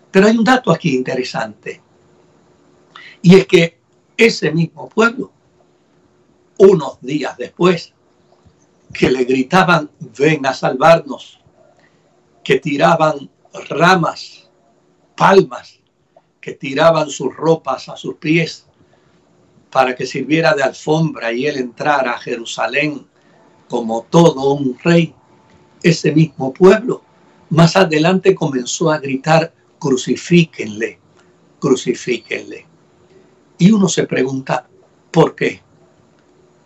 Pero 0.09 0.25
hay 0.25 0.35
un 0.35 0.43
dato 0.43 0.71
aquí 0.71 0.95
interesante. 0.95 1.81
Y 3.21 3.35
es 3.35 3.45
que 3.45 3.78
ese 4.19 4.51
mismo 4.51 4.89
pueblo, 4.89 5.31
unos 6.57 6.99
días 7.01 7.37
después, 7.37 7.93
que 8.93 9.09
le 9.09 9.23
gritaban, 9.23 9.89
ven 10.17 10.45
a 10.45 10.53
salvarnos, 10.53 11.39
que 12.43 12.59
tiraban 12.59 13.29
ramas, 13.69 14.49
palmas, 15.15 15.79
que 16.41 16.51
tiraban 16.51 17.09
sus 17.09 17.33
ropas 17.33 17.87
a 17.87 17.95
sus 17.95 18.15
pies 18.15 18.65
para 19.71 19.95
que 19.95 20.05
sirviera 20.05 20.53
de 20.53 20.63
alfombra 20.63 21.31
y 21.31 21.45
él 21.47 21.57
entrara 21.57 22.11
a 22.13 22.19
Jerusalén 22.19 23.07
como 23.69 24.01
todo 24.03 24.51
un 24.51 24.77
rey. 24.83 25.13
Ese 25.81 26.11
mismo 26.11 26.53
pueblo 26.53 27.03
más 27.49 27.77
adelante 27.77 28.35
comenzó 28.35 28.91
a 28.91 28.99
gritar, 28.99 29.53
crucifíquenle, 29.79 30.99
crucifíquenle. 31.59 32.68
Y 33.59 33.71
uno 33.71 33.89
se 33.89 34.07
pregunta, 34.07 34.65
¿por 35.11 35.35
qué? 35.35 35.61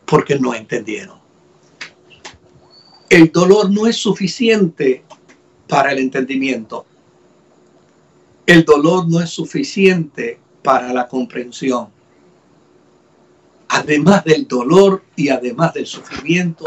Porque 0.06 0.40
no 0.40 0.54
entendieron. 0.54 1.18
El 3.10 3.32
dolor 3.32 3.72
no 3.72 3.88
es 3.88 3.98
suficiente 3.98 5.04
para 5.68 5.92
el 5.92 6.00
entendimiento. 6.00 6.86
El 8.46 8.64
dolor 8.64 9.10
no 9.10 9.22
es 9.22 9.32
suficiente 9.32 10.40
para 10.62 10.94
la 10.94 11.08
comprensión. 11.08 11.90
Además 13.70 14.24
del 14.24 14.48
dolor 14.48 15.04
y 15.16 15.30
además 15.30 15.74
del 15.74 15.88
sufrimiento, 15.88 16.66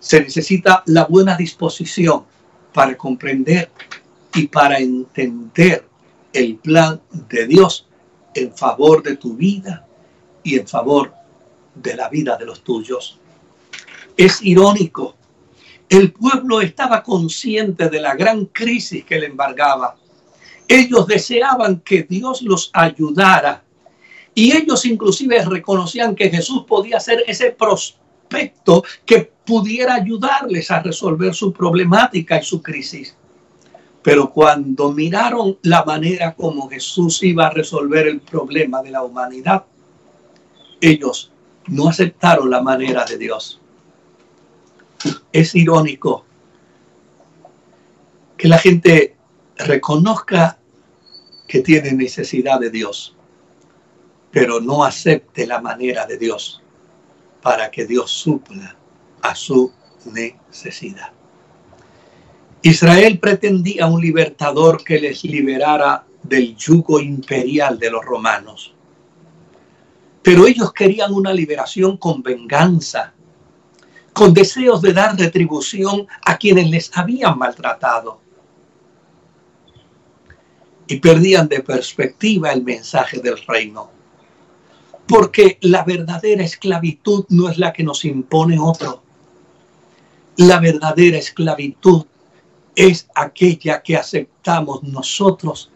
se 0.00 0.22
necesita 0.22 0.82
la 0.86 1.04
buena 1.04 1.36
disposición 1.36 2.24
para 2.72 2.96
comprender 2.96 3.70
y 4.34 4.46
para 4.48 4.78
entender 4.78 5.86
el 6.32 6.56
plan 6.56 7.00
de 7.28 7.46
Dios 7.46 7.86
en 8.34 8.54
favor 8.54 9.02
de 9.02 9.16
tu 9.16 9.34
vida 9.34 9.86
y 10.42 10.58
en 10.58 10.66
favor 10.66 11.12
de 11.74 11.94
la 11.96 12.08
vida 12.08 12.36
de 12.36 12.46
los 12.46 12.62
tuyos. 12.62 13.18
Es 14.16 14.42
irónico. 14.42 15.16
El 15.88 16.12
pueblo 16.12 16.60
estaba 16.60 17.02
consciente 17.02 17.88
de 17.88 18.00
la 18.00 18.14
gran 18.14 18.46
crisis 18.46 19.04
que 19.04 19.18
le 19.18 19.26
embargaba. 19.26 19.96
Ellos 20.66 21.06
deseaban 21.06 21.80
que 21.80 22.02
Dios 22.02 22.42
los 22.42 22.70
ayudara. 22.72 23.62
Y 24.34 24.56
ellos 24.56 24.84
inclusive 24.86 25.44
reconocían 25.44 26.14
que 26.14 26.30
Jesús 26.30 26.64
podía 26.66 26.98
ser 26.98 27.22
ese 27.26 27.52
prospecto 27.52 28.82
que 29.04 29.32
pudiera 29.44 29.94
ayudarles 29.94 30.70
a 30.70 30.80
resolver 30.80 31.34
su 31.34 31.52
problemática 31.52 32.38
y 32.38 32.44
su 32.44 32.62
crisis. 32.62 33.14
Pero 34.04 34.30
cuando 34.30 34.92
miraron 34.92 35.58
la 35.62 35.82
manera 35.82 36.34
como 36.34 36.68
Jesús 36.68 37.22
iba 37.22 37.46
a 37.46 37.50
resolver 37.50 38.06
el 38.06 38.20
problema 38.20 38.82
de 38.82 38.90
la 38.90 39.02
humanidad, 39.02 39.64
ellos 40.78 41.32
no 41.68 41.88
aceptaron 41.88 42.50
la 42.50 42.60
manera 42.60 43.06
de 43.06 43.16
Dios. 43.16 43.62
Es 45.32 45.54
irónico 45.54 46.26
que 48.36 48.46
la 48.46 48.58
gente 48.58 49.16
reconozca 49.56 50.58
que 51.48 51.60
tiene 51.60 51.92
necesidad 51.92 52.60
de 52.60 52.68
Dios, 52.68 53.16
pero 54.30 54.60
no 54.60 54.84
acepte 54.84 55.46
la 55.46 55.62
manera 55.62 56.04
de 56.04 56.18
Dios 56.18 56.62
para 57.40 57.70
que 57.70 57.86
Dios 57.86 58.10
supla 58.10 58.76
a 59.22 59.34
su 59.34 59.72
necesidad. 60.12 61.14
Israel 62.64 63.18
pretendía 63.18 63.86
un 63.86 64.00
libertador 64.00 64.82
que 64.82 64.98
les 64.98 65.22
liberara 65.22 66.06
del 66.22 66.56
yugo 66.56 66.98
imperial 66.98 67.78
de 67.78 67.90
los 67.90 68.02
romanos. 68.02 68.72
Pero 70.22 70.46
ellos 70.46 70.72
querían 70.72 71.12
una 71.12 71.34
liberación 71.34 71.98
con 71.98 72.22
venganza, 72.22 73.12
con 74.14 74.32
deseos 74.32 74.80
de 74.80 74.94
dar 74.94 75.14
retribución 75.14 76.06
a 76.24 76.38
quienes 76.38 76.70
les 76.70 76.90
habían 76.96 77.36
maltratado. 77.36 78.18
Y 80.86 80.96
perdían 81.00 81.46
de 81.48 81.60
perspectiva 81.60 82.50
el 82.50 82.64
mensaje 82.64 83.18
del 83.18 83.36
reino. 83.46 83.90
Porque 85.06 85.58
la 85.60 85.84
verdadera 85.84 86.42
esclavitud 86.42 87.26
no 87.28 87.50
es 87.50 87.58
la 87.58 87.74
que 87.74 87.84
nos 87.84 88.06
impone 88.06 88.58
otro. 88.58 89.02
La 90.38 90.60
verdadera 90.60 91.18
esclavitud 91.18 92.06
es 92.74 93.08
aquella 93.14 93.82
que 93.82 93.96
aceptamos 93.96 94.82
nosotros 94.82 95.70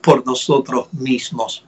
por 0.00 0.26
nosotros 0.26 0.92
mismos. 0.92 1.64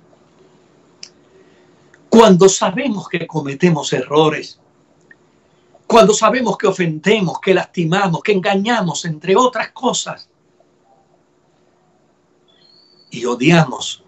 Cuando 2.08 2.48
sabemos 2.48 3.08
que 3.08 3.26
cometemos 3.26 3.92
errores, 3.92 4.58
cuando 5.86 6.14
sabemos 6.14 6.56
que 6.56 6.66
ofendemos, 6.66 7.40
que 7.40 7.54
lastimamos, 7.54 8.22
que 8.22 8.32
engañamos, 8.32 9.04
entre 9.04 9.36
otras 9.36 9.70
cosas, 9.72 10.28
y 13.10 13.24
odiamos 13.24 14.02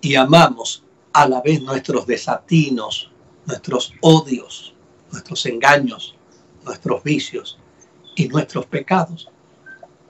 y 0.00 0.14
amamos 0.14 0.84
a 1.12 1.26
la 1.28 1.40
vez 1.40 1.62
nuestros 1.62 2.06
desatinos, 2.06 3.10
nuestros 3.46 3.92
odios, 4.02 4.74
nuestros 5.10 5.46
engaños, 5.46 6.14
nuestros 6.64 7.02
vicios 7.02 7.58
y 8.14 8.28
nuestros 8.28 8.66
pecados, 8.66 9.30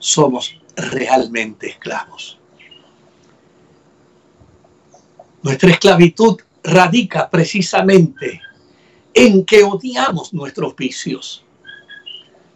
somos 0.01 0.59
realmente 0.75 1.69
esclavos. 1.69 2.39
Nuestra 5.43 5.71
esclavitud 5.71 6.39
radica 6.63 7.29
precisamente 7.29 8.41
en 9.13 9.45
que 9.45 9.63
odiamos 9.63 10.33
nuestros 10.33 10.75
vicios. 10.75 11.45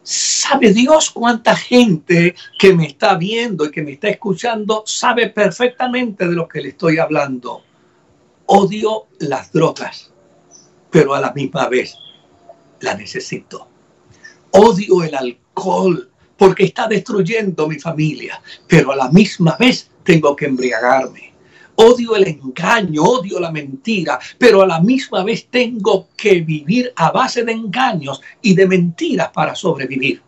¿Sabe 0.03 0.73
Dios 0.73 1.09
cuánta 1.09 1.55
gente 1.55 2.35
que 2.59 2.73
me 2.73 2.85
está 2.87 3.15
viendo 3.15 3.65
y 3.65 3.71
que 3.71 3.81
me 3.81 3.93
está 3.93 4.09
escuchando 4.09 4.83
sabe 4.85 5.29
perfectamente 5.29 6.27
de 6.27 6.35
lo 6.35 6.47
que 6.47 6.61
le 6.61 6.69
estoy 6.69 6.99
hablando? 6.99 7.63
Odio 8.47 9.07
las 9.19 9.51
drogas, 9.51 10.11
pero 10.91 11.15
a 11.15 11.19
la 11.19 11.31
misma 11.33 11.67
vez 11.67 11.95
la 12.81 12.93
necesito. 12.93 13.67
Odio 14.51 15.03
el 15.03 15.15
alcohol, 15.15 16.11
porque 16.38 16.65
está 16.65 16.88
destruyendo 16.88 17.67
mi 17.67 17.79
familia, 17.79 18.41
pero 18.67 18.91
a 18.91 18.95
la 18.95 19.09
misma 19.09 19.55
vez 19.59 19.89
tengo 20.03 20.36
que 20.36 20.45
embriagarme. 20.45 21.33
Odio 21.75 22.15
el 22.15 22.27
engaño, 22.27 23.03
odio 23.03 23.39
la 23.39 23.51
mentira, 23.51 24.17
pero 24.38 24.61
a 24.61 24.67
la 24.67 24.79
misma 24.79 25.23
vez 25.23 25.47
tengo 25.49 26.07
que 26.15 26.41
vivir 26.41 26.93
a 26.95 27.11
base 27.11 27.43
de 27.43 27.51
engaños 27.51 28.21
y 28.41 28.55
de 28.55 28.67
mentiras 28.67 29.29
para 29.33 29.55
sobrevivir. 29.55 30.21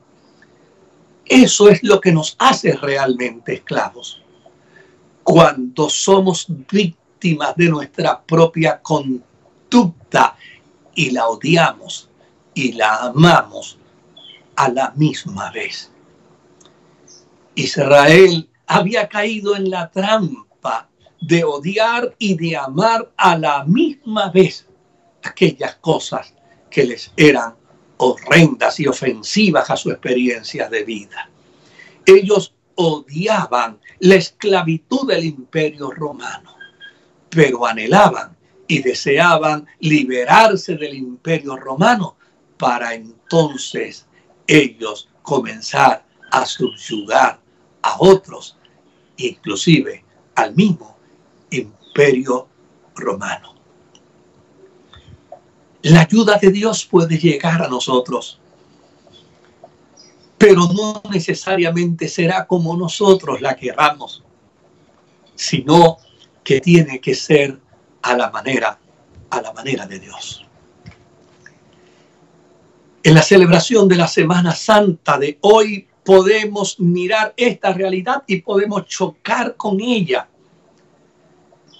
Eso 1.25 1.69
es 1.69 1.83
lo 1.83 2.01
que 2.01 2.11
nos 2.11 2.35
hace 2.39 2.73
realmente 2.73 3.53
esclavos. 3.53 4.21
Cuando 5.23 5.89
somos 5.89 6.47
víctimas 6.71 7.55
de 7.55 7.69
nuestra 7.69 8.21
propia 8.21 8.79
conducta 8.81 10.35
y 10.95 11.11
la 11.11 11.27
odiamos 11.27 12.09
y 12.53 12.73
la 12.73 12.95
amamos 12.95 13.77
a 14.55 14.69
la 14.69 14.91
misma 14.95 15.51
vez. 15.51 15.91
Israel 17.57 18.47
había 18.67 19.09
caído 19.09 19.55
en 19.55 19.71
la 19.71 19.89
trampa 19.89 20.89
de 21.19 21.43
odiar 21.43 22.15
y 22.19 22.35
de 22.35 22.55
amar 22.55 23.11
a 23.17 23.35
la 23.35 23.63
misma 23.63 24.29
vez 24.29 24.67
aquellas 25.23 25.75
cosas 25.77 26.35
que 26.69 26.85
les 26.85 27.11
eran 27.17 27.55
horrendas 27.97 28.79
y 28.79 28.85
ofensivas 28.85 29.71
a 29.71 29.75
su 29.75 29.89
experiencia 29.89 30.69
de 30.69 30.83
vida. 30.83 31.31
Ellos 32.05 32.53
odiaban 32.75 33.79
la 34.01 34.15
esclavitud 34.15 35.07
del 35.07 35.25
imperio 35.25 35.89
romano, 35.89 36.55
pero 37.27 37.65
anhelaban 37.65 38.37
y 38.67 38.83
deseaban 38.83 39.65
liberarse 39.79 40.75
del 40.75 40.93
imperio 40.93 41.57
romano 41.57 42.17
para 42.55 42.93
entonces 42.93 44.05
ellos 44.45 45.09
comenzar 45.23 46.05
a 46.29 46.45
subyugar 46.45 47.46
a 47.87 47.95
otros, 47.99 48.57
inclusive 49.15 50.03
al 50.35 50.53
mismo 50.55 50.97
imperio 51.49 52.47
romano. 52.95 53.55
La 55.83 56.01
ayuda 56.01 56.37
de 56.37 56.51
Dios 56.51 56.85
puede 56.85 57.17
llegar 57.17 57.61
a 57.61 57.69
nosotros, 57.69 58.39
pero 60.37 60.67
no 60.67 61.01
necesariamente 61.09 62.09
será 62.09 62.45
como 62.45 62.75
nosotros 62.75 63.39
la 63.41 63.55
queramos, 63.55 64.23
sino 65.35 65.97
que 66.43 66.59
tiene 66.59 66.99
que 66.99 67.15
ser 67.15 67.57
a 68.01 68.17
la 68.17 68.29
manera, 68.29 68.77
a 69.29 69.41
la 69.41 69.53
manera 69.53 69.87
de 69.87 69.99
Dios. 69.99 70.45
En 73.01 73.13
la 73.13 73.21
celebración 73.21 73.87
de 73.87 73.95
la 73.95 74.07
Semana 74.07 74.53
Santa 74.53 75.17
de 75.17 75.37
hoy 75.41 75.87
podemos 76.07 76.79
mirar 76.79 77.33
esta 77.35 77.73
realidad 77.73 78.23
y 78.27 78.39
podemos 78.39 78.85
chocar 78.85 79.57
con 79.57 79.81
ella. 79.81 80.25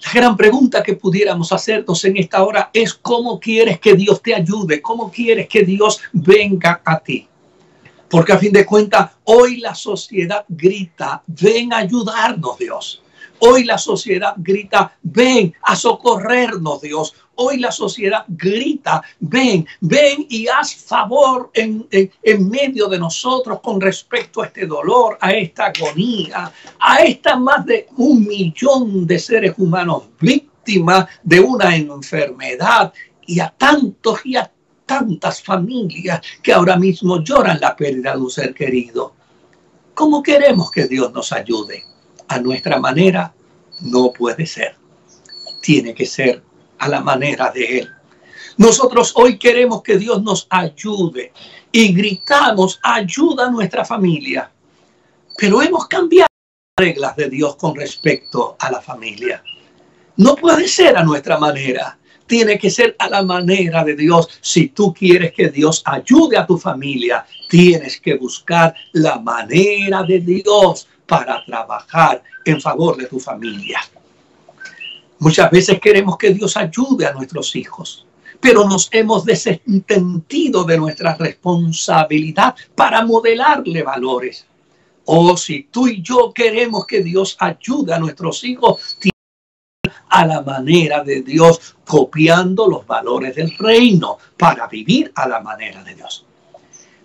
La 0.04 0.12
gran 0.12 0.36
pregunta 0.36 0.82
que 0.82 0.96
pudiéramos 0.96 1.50
hacernos 1.50 2.04
en 2.04 2.18
esta 2.18 2.44
hora 2.44 2.68
es 2.74 2.92
cómo 2.92 3.40
quieres 3.40 3.80
que 3.80 3.94
Dios 3.94 4.20
te 4.20 4.34
ayude, 4.34 4.82
cómo 4.82 5.10
quieres 5.10 5.48
que 5.48 5.62
Dios 5.62 6.02
venga 6.12 6.82
a 6.84 6.98
ti. 6.98 7.26
Porque 8.06 8.34
a 8.34 8.38
fin 8.38 8.52
de 8.52 8.66
cuentas, 8.66 9.12
hoy 9.24 9.60
la 9.60 9.74
sociedad 9.74 10.44
grita, 10.46 11.22
ven 11.26 11.72
a 11.72 11.78
ayudarnos 11.78 12.58
Dios. 12.58 13.02
Hoy 13.40 13.64
la 13.64 13.78
sociedad 13.78 14.34
grita, 14.36 14.96
ven 15.02 15.54
a 15.62 15.76
socorrernos 15.76 16.80
Dios. 16.80 17.14
Hoy 17.36 17.58
la 17.58 17.70
sociedad 17.70 18.24
grita, 18.26 19.00
ven, 19.20 19.64
ven 19.80 20.26
y 20.28 20.48
haz 20.48 20.74
favor 20.74 21.50
en, 21.54 21.86
en, 21.90 22.48
medio 22.50 22.88
de 22.88 22.98
nosotros 22.98 23.60
con 23.60 23.80
respecto 23.80 24.42
a 24.42 24.46
este 24.46 24.66
dolor, 24.66 25.18
a 25.20 25.32
esta 25.32 25.66
agonía, 25.66 26.52
a 26.80 26.96
esta 26.96 27.36
más 27.36 27.64
de 27.64 27.86
un 27.96 28.26
millón 28.26 29.06
de 29.06 29.18
seres 29.20 29.54
humanos 29.56 30.04
víctimas 30.20 31.06
de 31.22 31.38
una 31.38 31.76
enfermedad 31.76 32.92
y 33.24 33.38
a 33.38 33.54
tantos 33.56 34.20
y 34.24 34.34
a 34.34 34.50
tantas 34.84 35.42
familias 35.42 36.20
que 36.42 36.52
ahora 36.52 36.76
mismo 36.76 37.22
lloran 37.22 37.60
la 37.60 37.76
pérdida 37.76 38.12
de 38.14 38.18
un 38.18 38.30
ser 38.30 38.52
querido. 38.52 39.12
¿Cómo 39.94 40.22
queremos 40.22 40.70
que 40.70 40.88
Dios 40.88 41.12
nos 41.12 41.32
ayude? 41.32 41.87
A 42.28 42.38
nuestra 42.38 42.78
manera 42.78 43.34
no 43.80 44.12
puede 44.12 44.46
ser. 44.46 44.76
Tiene 45.62 45.94
que 45.94 46.06
ser 46.06 46.42
a 46.78 46.88
la 46.88 47.00
manera 47.00 47.50
de 47.50 47.78
Él. 47.80 47.88
Nosotros 48.56 49.12
hoy 49.14 49.38
queremos 49.38 49.82
que 49.82 49.98
Dios 49.98 50.22
nos 50.22 50.46
ayude 50.50 51.32
y 51.70 51.92
gritamos, 51.92 52.80
ayuda 52.82 53.46
a 53.46 53.50
nuestra 53.50 53.84
familia. 53.84 54.50
Pero 55.36 55.62
hemos 55.62 55.86
cambiado 55.86 56.28
las 56.76 56.86
reglas 56.86 57.16
de 57.16 57.30
Dios 57.30 57.56
con 57.56 57.76
respecto 57.76 58.56
a 58.58 58.70
la 58.70 58.80
familia. 58.80 59.42
No 60.16 60.34
puede 60.34 60.66
ser 60.66 60.96
a 60.96 61.04
nuestra 61.04 61.38
manera. 61.38 61.96
Tiene 62.26 62.58
que 62.58 62.68
ser 62.68 62.96
a 62.98 63.08
la 63.08 63.22
manera 63.22 63.84
de 63.84 63.94
Dios. 63.94 64.28
Si 64.40 64.68
tú 64.68 64.92
quieres 64.92 65.32
que 65.32 65.48
Dios 65.48 65.82
ayude 65.86 66.36
a 66.36 66.46
tu 66.46 66.58
familia, 66.58 67.24
tienes 67.48 68.00
que 68.00 68.16
buscar 68.16 68.74
la 68.92 69.20
manera 69.20 70.02
de 70.02 70.18
Dios 70.18 70.88
para 71.08 71.42
trabajar 71.44 72.22
en 72.44 72.60
favor 72.60 72.96
de 72.98 73.06
tu 73.06 73.18
familia. 73.18 73.80
Muchas 75.18 75.50
veces 75.50 75.80
queremos 75.80 76.18
que 76.18 76.34
Dios 76.34 76.56
ayude 76.56 77.06
a 77.06 77.12
nuestros 77.12 77.56
hijos, 77.56 78.06
pero 78.40 78.68
nos 78.68 78.88
hemos 78.92 79.24
desentendido 79.24 80.62
de 80.64 80.76
nuestra 80.76 81.16
responsabilidad 81.16 82.54
para 82.74 83.04
modelarle 83.04 83.82
valores. 83.82 84.46
O 85.06 85.36
si 85.36 85.64
tú 85.64 85.88
y 85.88 86.02
yo 86.02 86.32
queremos 86.34 86.86
que 86.86 87.02
Dios 87.02 87.36
ayude 87.40 87.94
a 87.94 87.98
nuestros 87.98 88.44
hijos, 88.44 88.98
a 90.10 90.26
la 90.26 90.42
manera 90.42 91.02
de 91.02 91.22
Dios, 91.22 91.74
copiando 91.86 92.68
los 92.68 92.86
valores 92.86 93.34
del 93.34 93.56
reino 93.56 94.18
para 94.36 94.66
vivir 94.66 95.10
a 95.14 95.26
la 95.26 95.40
manera 95.40 95.82
de 95.82 95.94
Dios. 95.94 96.27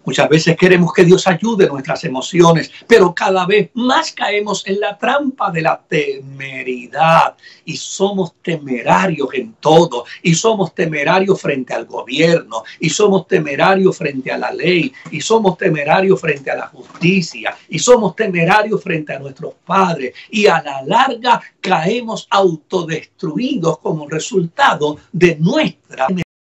Muchas 0.05 0.27
veces 0.27 0.57
queremos 0.57 0.91
que 0.93 1.05
Dios 1.05 1.25
ayude 1.27 1.67
nuestras 1.67 2.03
emociones, 2.03 2.71
pero 2.87 3.13
cada 3.13 3.45
vez 3.45 3.69
más 3.73 4.11
caemos 4.11 4.67
en 4.67 4.79
la 4.81 4.97
trampa 4.97 5.49
de 5.49 5.61
la 5.61 5.81
temeridad 5.87 7.35
y 7.63 7.77
somos 7.77 8.33
temerarios 8.41 9.29
en 9.33 9.53
todo 9.53 10.05
y 10.21 10.35
somos 10.35 10.75
temerarios 10.75 11.39
frente 11.39 11.73
al 11.73 11.85
gobierno 11.85 12.63
y 12.79 12.89
somos 12.89 13.27
temerarios 13.27 13.97
frente 13.97 14.31
a 14.31 14.37
la 14.37 14.51
ley 14.51 14.91
y 15.11 15.21
somos 15.21 15.57
temerarios 15.57 16.19
frente 16.19 16.51
a 16.51 16.55
la 16.55 16.67
justicia 16.67 17.55
y 17.69 17.79
somos 17.79 18.15
temerarios 18.15 18.83
frente 18.83 19.13
a 19.13 19.19
nuestros 19.19 19.53
padres 19.65 20.13
y 20.29 20.47
a 20.47 20.61
la 20.61 20.81
larga 20.83 21.41
caemos 21.61 22.27
autodestruidos 22.29 23.79
como 23.79 24.09
resultado 24.09 24.97
de 25.11 25.37
nuestra 25.39 26.07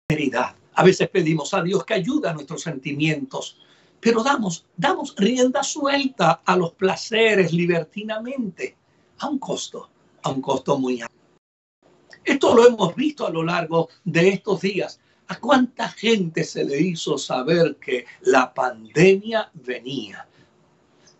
temeridad. 0.09 0.62
A 0.75 0.85
veces 0.85 1.09
pedimos 1.09 1.53
a 1.55 1.63
Dios 1.63 1.85
que 1.85 1.95
ayude 1.95 2.29
a 2.29 2.33
nuestros 2.33 2.63
sentimientos, 2.63 3.59
pero 4.01 4.23
damos, 4.23 4.67
damos 4.77 5.15
rienda 5.17 5.63
suelta 5.63 6.43
a 6.45 6.57
los 6.57 6.73
placeres 6.73 7.53
libertinamente, 7.53 8.77
a 9.19 9.29
un 9.29 9.39
costo, 9.39 9.91
a 10.23 10.31
un 10.31 10.41
costo 10.41 10.79
muy 10.79 11.03
alto. 11.03 11.15
Esto 12.25 12.55
lo 12.55 12.67
hemos 12.67 12.95
visto 12.95 13.27
a 13.27 13.31
lo 13.31 13.43
largo 13.43 13.89
de 14.05 14.31
estos 14.31 14.61
días. 14.61 15.01
¿A 15.29 15.39
cuánta 15.39 15.89
gente 15.89 16.45
se 16.45 16.65
le 16.65 16.81
hizo 16.81 17.17
saber 17.19 17.77
que 17.77 18.07
la 18.23 18.53
pandemia 18.53 19.51
venía? 19.55 20.27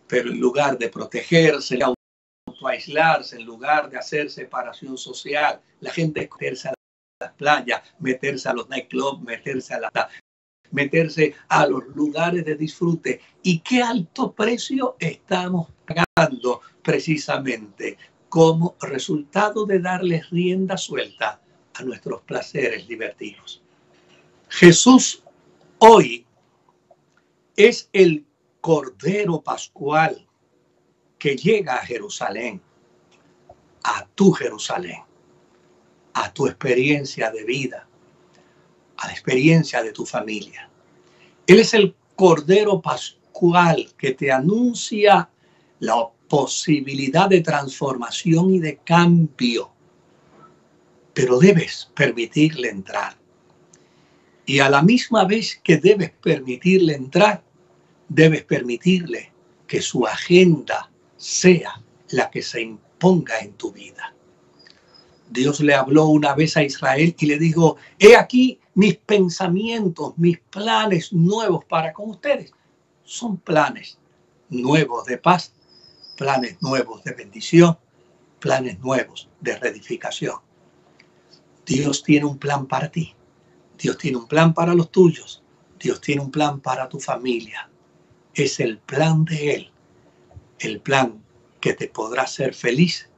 Pero 0.07 0.31
en 0.31 0.39
lugar 0.39 0.77
de 0.77 0.89
protegerse, 0.89 1.77
de 1.77 1.93
aislarse, 2.67 3.37
en 3.37 3.45
lugar 3.45 3.89
de 3.89 3.97
hacer 3.97 4.29
separación 4.29 4.97
social, 4.97 5.61
la 5.79 5.91
gente 5.91 6.21
a 6.21 6.73
las 7.23 7.33
playas, 7.33 7.81
meterse 7.99 8.49
a 8.49 8.53
los 8.53 8.69
nightclubs, 8.69 9.23
meterse 9.23 9.73
a 9.73 9.79
la 9.79 10.09
meterse 10.71 11.35
a 11.49 11.67
los 11.67 11.85
lugares 11.95 12.43
de 12.45 12.55
disfrute. 12.55 13.21
¿Y 13.43 13.59
qué 13.59 13.81
alto 13.81 14.31
precio 14.33 14.95
estamos 14.99 15.69
pagando 15.85 16.61
precisamente 16.81 17.97
como 18.27 18.75
resultado 18.81 19.65
de 19.65 19.79
darles 19.79 20.29
rienda 20.31 20.75
suelta 20.77 21.39
a 21.75 21.83
nuestros 21.83 22.21
placeres 22.21 22.87
divertidos? 22.87 23.61
Jesús 24.49 25.23
hoy 25.77 26.25
es 27.55 27.89
el 27.93 28.25
Cordero 28.59 29.41
Pascual 29.41 30.27
que 31.19 31.35
llega 31.35 31.75
a 31.75 31.85
Jerusalén, 31.85 32.61
a 33.83 34.07
tu 34.15 34.31
Jerusalén 34.31 35.03
a 36.13 36.33
tu 36.33 36.47
experiencia 36.47 37.31
de 37.31 37.43
vida, 37.43 37.87
a 38.97 39.07
la 39.07 39.13
experiencia 39.13 39.81
de 39.83 39.91
tu 39.91 40.05
familia. 40.05 40.69
Él 41.47 41.59
es 41.59 41.73
el 41.73 41.95
Cordero 42.15 42.81
Pascual 42.81 43.91
que 43.97 44.11
te 44.11 44.31
anuncia 44.31 45.29
la 45.79 46.07
posibilidad 46.29 47.29
de 47.29 47.41
transformación 47.41 48.53
y 48.53 48.59
de 48.59 48.77
cambio, 48.77 49.71
pero 51.13 51.39
debes 51.39 51.91
permitirle 51.93 52.69
entrar. 52.69 53.17
Y 54.45 54.59
a 54.59 54.69
la 54.69 54.81
misma 54.81 55.25
vez 55.25 55.59
que 55.63 55.77
debes 55.77 56.11
permitirle 56.11 56.93
entrar, 56.95 57.43
debes 58.09 58.43
permitirle 58.43 59.31
que 59.67 59.81
su 59.81 60.05
agenda 60.05 60.91
sea 61.17 61.81
la 62.09 62.29
que 62.29 62.41
se 62.41 62.61
imponga 62.61 63.39
en 63.39 63.53
tu 63.53 63.71
vida. 63.71 64.12
Dios 65.33 65.61
le 65.61 65.73
habló 65.73 66.05
una 66.05 66.35
vez 66.35 66.55
a 66.57 66.63
Israel 66.63 67.15
y 67.17 67.25
le 67.25 67.39
dijo, 67.39 67.77
he 67.97 68.15
aquí 68.15 68.59
mis 68.75 68.97
pensamientos, 68.97 70.13
mis 70.15 70.37
planes 70.39 71.11
nuevos 71.11 71.65
para 71.65 71.91
con 71.91 72.11
ustedes. 72.11 72.51
Son 73.03 73.37
planes 73.37 73.97
nuevos 74.49 75.05
de 75.05 75.17
paz, 75.17 75.51
planes 76.17 76.61
nuevos 76.61 77.03
de 77.03 77.13
bendición, 77.13 77.79
planes 78.39 78.79
nuevos 78.79 79.27
de 79.41 79.57
reedificación. 79.57 80.35
Dios 81.65 82.03
tiene 82.03 82.25
un 82.27 82.37
plan 82.37 82.67
para 82.67 82.91
ti. 82.91 83.15
Dios 83.79 83.97
tiene 83.97 84.17
un 84.17 84.27
plan 84.27 84.53
para 84.53 84.75
los 84.75 84.91
tuyos. 84.91 85.41
Dios 85.79 85.99
tiene 85.99 86.21
un 86.21 86.29
plan 86.29 86.59
para 86.59 86.87
tu 86.87 86.99
familia. 86.99 87.71
Es 88.35 88.59
el 88.59 88.77
plan 88.77 89.25
de 89.25 89.55
Él. 89.55 89.71
El 90.59 90.79
plan 90.79 91.23
que 91.59 91.73
te 91.73 91.87
podrá 91.87 92.23
hacer 92.23 92.53
feliz 92.53 93.09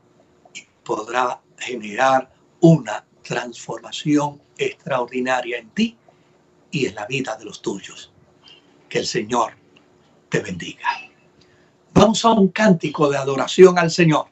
y 0.53 0.61
podrá 0.85 1.41
generar 1.57 2.31
una 2.61 3.05
transformación 3.21 4.41
extraordinaria 4.57 5.57
en 5.57 5.69
ti 5.71 5.97
y 6.71 6.85
en 6.87 6.95
la 6.95 7.05
vida 7.05 7.35
de 7.35 7.45
los 7.45 7.61
tuyos. 7.61 8.11
Que 8.89 8.99
el 8.99 9.05
Señor 9.05 9.53
te 10.29 10.39
bendiga. 10.39 10.87
Vamos 11.93 12.23
a 12.25 12.31
un 12.31 12.49
cántico 12.49 13.09
de 13.09 13.17
adoración 13.17 13.79
al 13.79 13.89
Señor 13.89 14.27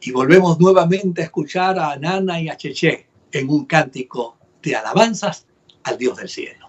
y 0.00 0.10
volvemos 0.10 0.58
nuevamente 0.58 1.22
a 1.22 1.24
escuchar 1.24 1.78
a 1.78 1.96
Nana 1.96 2.40
y 2.40 2.48
a 2.48 2.56
Cheche 2.56 3.06
en 3.30 3.48
un 3.48 3.64
cántico 3.64 4.36
de 4.60 4.76
alabanzas 4.76 5.46
al 5.84 5.96
Dios 5.96 6.16
del 6.18 6.28
cielo. 6.28 6.61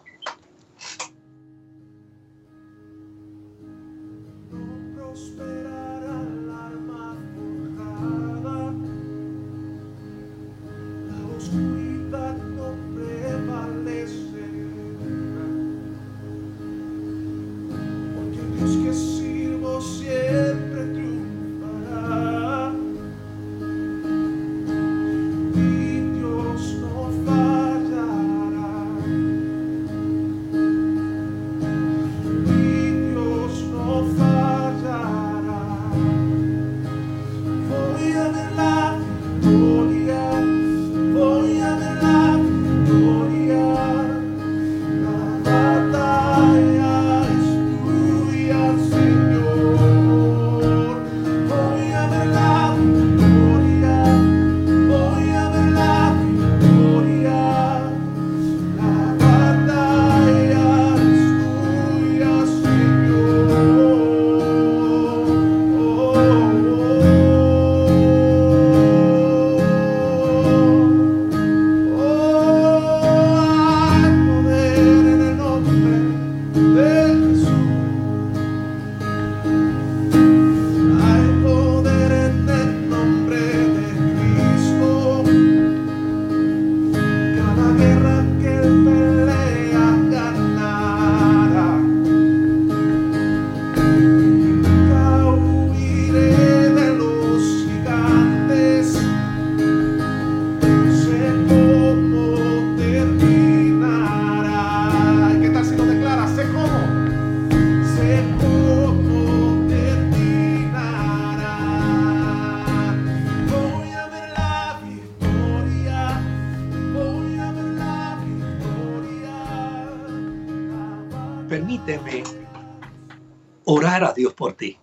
Dios 124.13 124.33
por 124.33 124.53
ti. 124.53 124.77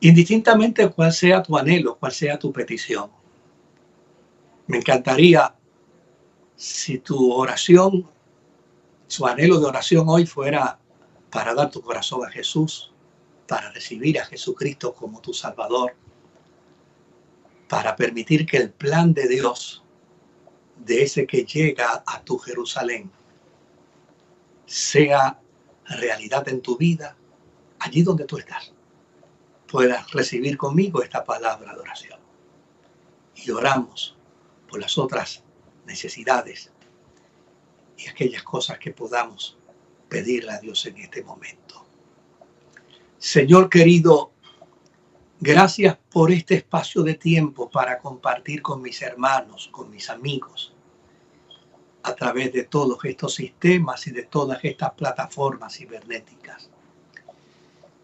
Indistintamente 0.00 0.90
cuál 0.90 1.12
sea 1.12 1.42
tu 1.42 1.56
anhelo, 1.56 1.96
cuál 1.96 2.12
sea 2.12 2.38
tu 2.38 2.52
petición. 2.52 3.10
Me 4.66 4.78
encantaría 4.78 5.54
si 6.56 6.98
tu 6.98 7.32
oración, 7.32 8.08
su 9.06 9.26
anhelo 9.26 9.58
de 9.60 9.66
oración 9.66 10.06
hoy 10.08 10.26
fuera 10.26 10.78
para 11.30 11.54
dar 11.54 11.70
tu 11.70 11.80
corazón 11.80 12.24
a 12.26 12.30
Jesús, 12.30 12.92
para 13.48 13.70
recibir 13.72 14.20
a 14.20 14.26
Jesucristo 14.26 14.94
como 14.94 15.20
tu 15.20 15.32
Salvador, 15.32 15.94
para 17.68 17.96
permitir 17.96 18.46
que 18.46 18.58
el 18.58 18.70
plan 18.70 19.14
de 19.14 19.28
Dios, 19.28 19.82
de 20.76 21.02
ese 21.02 21.26
que 21.26 21.44
llega 21.44 22.02
a 22.06 22.22
tu 22.22 22.38
Jerusalén, 22.38 23.10
sea 24.66 25.40
realidad 25.86 26.48
en 26.48 26.60
tu 26.60 26.76
vida, 26.76 27.16
allí 27.78 28.02
donde 28.02 28.24
tú 28.24 28.38
estás, 28.38 28.72
puedas 29.66 30.10
recibir 30.12 30.56
conmigo 30.56 31.02
esta 31.02 31.24
palabra 31.24 31.74
de 31.74 31.80
oración. 31.80 32.20
Y 33.36 33.50
oramos 33.50 34.16
por 34.68 34.80
las 34.80 34.96
otras 34.98 35.42
necesidades 35.86 36.70
y 37.96 38.08
aquellas 38.08 38.42
cosas 38.42 38.78
que 38.78 38.92
podamos 38.92 39.58
pedirle 40.08 40.52
a 40.52 40.60
Dios 40.60 40.86
en 40.86 40.98
este 40.98 41.22
momento. 41.22 41.84
Señor 43.18 43.68
querido, 43.70 44.32
gracias 45.40 45.96
por 46.10 46.30
este 46.30 46.56
espacio 46.56 47.02
de 47.02 47.14
tiempo 47.14 47.70
para 47.70 47.98
compartir 47.98 48.62
con 48.62 48.82
mis 48.82 49.00
hermanos, 49.02 49.68
con 49.72 49.90
mis 49.90 50.10
amigos, 50.10 50.73
a 52.04 52.14
través 52.14 52.52
de 52.52 52.64
todos 52.64 52.98
estos 53.04 53.34
sistemas 53.34 54.06
y 54.06 54.10
de 54.10 54.24
todas 54.24 54.62
estas 54.62 54.92
plataformas 54.92 55.74
cibernéticas. 55.74 56.68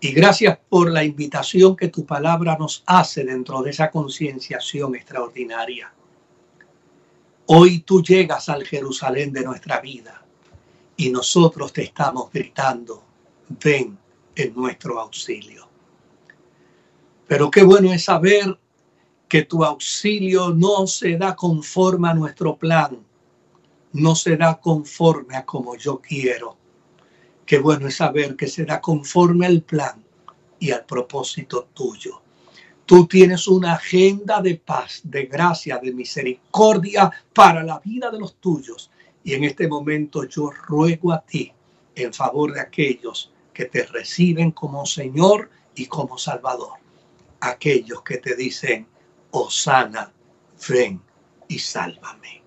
Y 0.01 0.13
gracias 0.13 0.59
por 0.69 0.91
la 0.91 1.05
invitación 1.05 1.77
que 1.77 1.89
tu 1.89 2.07
palabra 2.07 2.57
nos 2.59 2.83
hace 2.87 3.25
dentro 3.25 3.61
de 3.63 3.71
esa 3.71 3.91
concienciación 3.91 4.95
extraordinaria. 4.95 5.93
Hoy 7.47 7.81
tú 7.81 8.03
llegas 8.03 8.49
al 8.49 8.67
Jerusalén 8.67 9.35
de 9.35 9.45
nuestra 9.45 9.81
vida 9.81 10.25
y 10.97 11.11
nosotros 11.11 11.71
te 11.71 11.83
estamos 11.83 12.33
gritando, 12.33 13.05
ven 13.63 13.99
en 14.35 14.55
nuestro 14.55 14.99
auxilio. 14.99 15.69
Pero 17.29 17.51
qué 17.51 17.63
bueno 17.63 17.93
es 17.93 18.05
saber 18.05 18.59
que 19.29 19.43
tu 19.43 19.63
auxilio 19.63 20.51
no 20.51 20.87
se 20.87 21.19
da 21.19 21.37
conforme 21.37 22.09
a 22.09 22.15
nuestro 22.15 22.57
plan, 22.57 23.10
no 23.93 24.15
será 24.15 24.61
conforme 24.61 25.37
a 25.37 25.45
como 25.45 25.77
yo 25.77 26.01
quiero. 26.01 26.57
Qué 27.45 27.59
bueno 27.59 27.89
es 27.89 27.97
saber 27.97 28.37
que 28.37 28.47
será 28.47 28.81
conforme 28.81 29.47
al 29.47 29.63
plan 29.63 30.05
y 30.59 30.71
al 30.71 30.85
propósito 30.85 31.69
tuyo. 31.75 32.23
Tú 32.87 33.07
tienes 33.07 33.47
una 33.49 33.75
agenda 33.75 34.41
de 34.41 34.57
paz, 34.57 35.01
de 35.05 35.27
gracia, 35.27 35.79
de 35.79 35.93
misericordia 35.93 37.11
para 37.33 37.63
la 37.63 37.79
vida 37.81 38.11
de 38.11 38.19
los 38.19 38.37
tuyos. 38.37 38.91
Y 39.23 39.35
en 39.35 39.45
este 39.45 39.69
momento 39.69 40.25
yo 40.25 40.51
ruego 40.51 41.13
a 41.13 41.21
ti 41.21 41.53
en 41.95 42.13
favor 42.13 42.53
de 42.53 42.61
aquellos 42.61 43.33
que 43.53 43.67
te 43.67 43.85
reciben 43.85 44.53
como 44.53 44.87
Señor 44.87 45.51
y 45.75 45.87
como 45.87 46.19
Salvador. 46.19 46.79
Aquellos 47.41 48.03
que 48.03 48.19
te 48.19 48.35
dicen, 48.35 48.87
Osana, 49.31 50.13
ven 50.69 51.01
y 51.49 51.59
sálvame. 51.59 52.40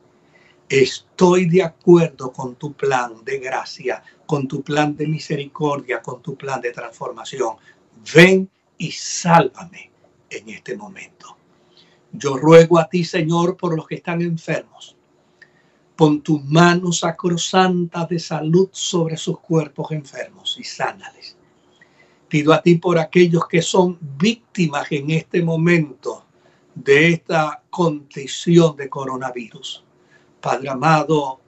Estoy 0.74 1.46
de 1.46 1.62
acuerdo 1.62 2.34
con 2.34 2.56
tu 2.56 2.74
plan 2.74 3.24
de 3.24 3.38
gracia, 3.38 4.02
con 4.26 4.48
tu 4.48 4.64
plan 4.64 4.98
de 4.98 5.06
misericordia, 5.06 6.02
con 6.02 6.20
tu 6.20 6.36
plan 6.36 6.60
de 6.62 6.72
transformación. 6.72 7.58
Ven 8.12 8.50
y 8.80 8.92
sálvame 8.92 9.92
en 10.32 10.50
este 10.50 10.76
momento. 10.76 11.38
Yo 12.12 12.38
ruego 12.38 12.80
a 12.80 12.90
ti, 12.90 13.04
Señor, 13.04 13.56
por 13.56 13.76
los 13.76 13.86
que 13.86 13.94
están 13.94 14.24
enfermos. 14.24 14.96
Pon 15.96 16.24
tu 16.24 16.40
mano 16.40 16.92
sacrosanta 16.92 18.08
de 18.08 18.18
salud 18.18 18.70
sobre 18.72 19.16
sus 19.16 19.42
cuerpos 19.42 19.92
enfermos 19.92 20.58
y 20.60 20.64
sánales. 20.64 21.38
Pido 22.28 22.52
a 22.52 22.64
ti 22.64 22.80
por 22.80 22.98
aquellos 22.98 23.48
que 23.48 23.62
son 23.62 24.00
víctimas 24.02 24.92
en 24.92 25.12
este 25.12 25.44
momento 25.44 26.26
de 26.74 27.10
esta 27.10 27.62
condición 27.70 28.76
de 28.76 28.90
coronavirus 28.90 29.83
Padre 30.44 30.68
amado, 30.68 31.40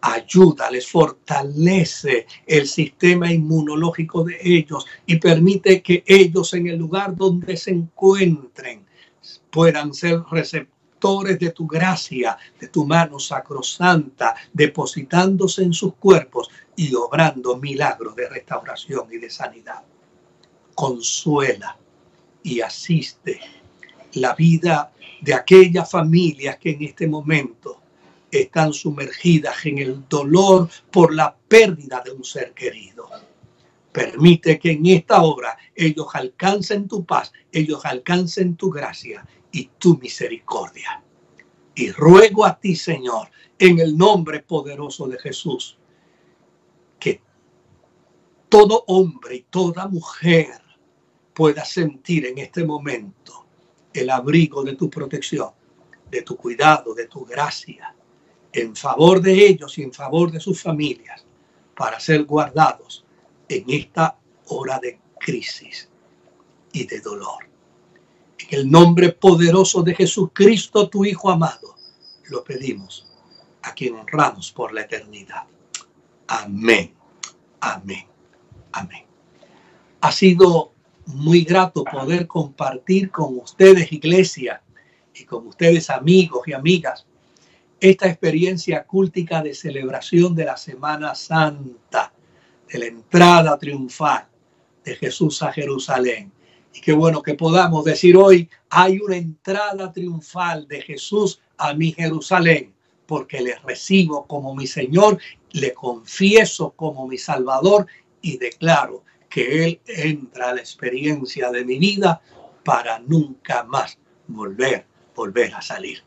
ayúdales, 0.00 0.86
fortalece 0.86 2.28
el 2.46 2.68
sistema 2.68 3.32
inmunológico 3.32 4.22
de 4.22 4.38
ellos 4.40 4.86
y 5.04 5.16
permite 5.16 5.82
que 5.82 6.04
ellos 6.06 6.54
en 6.54 6.68
el 6.68 6.78
lugar 6.78 7.16
donde 7.16 7.56
se 7.56 7.72
encuentren 7.72 8.86
puedan 9.50 9.92
ser 9.92 10.22
receptores 10.30 11.40
de 11.40 11.50
tu 11.50 11.66
gracia, 11.66 12.38
de 12.60 12.68
tu 12.68 12.86
mano 12.86 13.18
sacrosanta, 13.18 14.36
depositándose 14.52 15.64
en 15.64 15.72
sus 15.72 15.94
cuerpos 15.94 16.48
y 16.76 16.94
obrando 16.94 17.56
milagros 17.56 18.14
de 18.14 18.28
restauración 18.28 19.08
y 19.10 19.18
de 19.18 19.28
sanidad. 19.28 19.82
Consuela 20.72 21.76
y 22.44 22.60
asiste 22.60 23.40
la 24.12 24.36
vida 24.36 24.92
de 25.20 25.34
aquellas 25.34 25.90
familias 25.90 26.58
que 26.58 26.70
en 26.70 26.84
este 26.84 27.08
momento 27.08 27.82
están 28.30 28.72
sumergidas 28.72 29.64
en 29.66 29.78
el 29.78 30.08
dolor 30.08 30.68
por 30.90 31.14
la 31.14 31.36
pérdida 31.36 32.02
de 32.04 32.12
un 32.12 32.24
ser 32.24 32.52
querido. 32.52 33.08
Permite 33.92 34.58
que 34.58 34.72
en 34.72 34.84
esta 34.86 35.22
obra 35.22 35.56
ellos 35.74 36.08
alcancen 36.12 36.86
tu 36.86 37.04
paz, 37.04 37.32
ellos 37.50 37.84
alcancen 37.84 38.56
tu 38.56 38.70
gracia 38.70 39.26
y 39.50 39.70
tu 39.78 39.96
misericordia. 39.96 41.02
Y 41.74 41.90
ruego 41.92 42.44
a 42.44 42.58
ti, 42.58 42.76
Señor, 42.76 43.28
en 43.58 43.78
el 43.78 43.96
nombre 43.96 44.40
poderoso 44.40 45.08
de 45.08 45.18
Jesús, 45.18 45.78
que 46.98 47.22
todo 48.48 48.84
hombre 48.86 49.36
y 49.36 49.42
toda 49.42 49.88
mujer 49.88 50.60
pueda 51.32 51.64
sentir 51.64 52.26
en 52.26 52.38
este 52.38 52.64
momento 52.64 53.46
el 53.92 54.10
abrigo 54.10 54.62
de 54.62 54.74
tu 54.76 54.90
protección, 54.90 55.50
de 56.10 56.22
tu 56.22 56.36
cuidado, 56.36 56.94
de 56.94 57.08
tu 57.08 57.24
gracia, 57.24 57.95
en 58.56 58.74
favor 58.74 59.20
de 59.20 59.46
ellos 59.46 59.76
y 59.76 59.82
en 59.82 59.92
favor 59.92 60.32
de 60.32 60.40
sus 60.40 60.62
familias, 60.62 61.26
para 61.76 62.00
ser 62.00 62.24
guardados 62.24 63.04
en 63.48 63.64
esta 63.68 64.18
hora 64.46 64.78
de 64.78 64.98
crisis 65.20 65.90
y 66.72 66.86
de 66.86 67.00
dolor. 67.00 67.46
En 68.38 68.58
el 68.58 68.70
nombre 68.70 69.12
poderoso 69.12 69.82
de 69.82 69.94
Jesucristo, 69.94 70.88
tu 70.88 71.04
Hijo 71.04 71.30
amado, 71.30 71.76
lo 72.30 72.42
pedimos, 72.42 73.06
a 73.62 73.74
quien 73.74 73.94
honramos 73.94 74.50
por 74.52 74.72
la 74.72 74.82
eternidad. 74.82 75.44
Amén, 76.26 76.94
amén, 77.60 78.06
amén. 78.72 79.04
Ha 80.00 80.12
sido 80.12 80.72
muy 81.04 81.44
grato 81.44 81.84
poder 81.84 82.26
compartir 82.26 83.10
con 83.10 83.38
ustedes, 83.38 83.92
iglesia, 83.92 84.62
y 85.14 85.24
con 85.24 85.46
ustedes, 85.46 85.90
amigos 85.90 86.46
y 86.46 86.52
amigas, 86.52 87.06
esta 87.80 88.08
experiencia 88.08 88.84
cúltica 88.84 89.42
de 89.42 89.54
celebración 89.54 90.34
de 90.34 90.46
la 90.46 90.56
Semana 90.56 91.14
Santa, 91.14 92.12
de 92.70 92.78
la 92.78 92.86
entrada 92.86 93.58
triunfal 93.58 94.26
de 94.84 94.96
Jesús 94.96 95.42
a 95.42 95.52
Jerusalén. 95.52 96.32
Y 96.72 96.80
qué 96.80 96.92
bueno 96.92 97.22
que 97.22 97.34
podamos 97.34 97.84
decir 97.84 98.16
hoy, 98.16 98.48
hay 98.70 98.98
una 98.98 99.16
entrada 99.16 99.92
triunfal 99.92 100.66
de 100.68 100.82
Jesús 100.82 101.40
a 101.58 101.74
mi 101.74 101.92
Jerusalén, 101.92 102.74
porque 103.06 103.40
le 103.40 103.56
recibo 103.58 104.26
como 104.26 104.54
mi 104.54 104.66
Señor, 104.66 105.18
le 105.52 105.72
confieso 105.72 106.70
como 106.72 107.06
mi 107.06 107.18
Salvador 107.18 107.86
y 108.20 108.38
declaro 108.38 109.04
que 109.28 109.64
Él 109.64 109.80
entra 109.86 110.50
a 110.50 110.54
la 110.54 110.60
experiencia 110.60 111.50
de 111.50 111.64
mi 111.64 111.78
vida 111.78 112.20
para 112.64 112.98
nunca 112.98 113.64
más 113.64 113.98
volver, 114.26 114.86
volver 115.14 115.54
a 115.54 115.62
salir. 115.62 116.02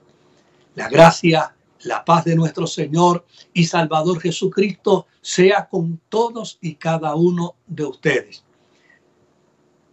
La 0.76 0.90
gracia 0.90 1.56
la 1.84 2.04
paz 2.04 2.26
de 2.26 2.36
nuestro 2.36 2.68
Señor 2.68 3.26
y 3.54 3.66
Salvador 3.66 4.20
Jesucristo 4.20 5.08
sea 5.22 5.68
con 5.68 6.00
todos 6.10 6.58
y 6.62 6.76
cada 6.76 7.16
uno 7.16 7.56
de 7.68 7.86
ustedes. 7.86 8.44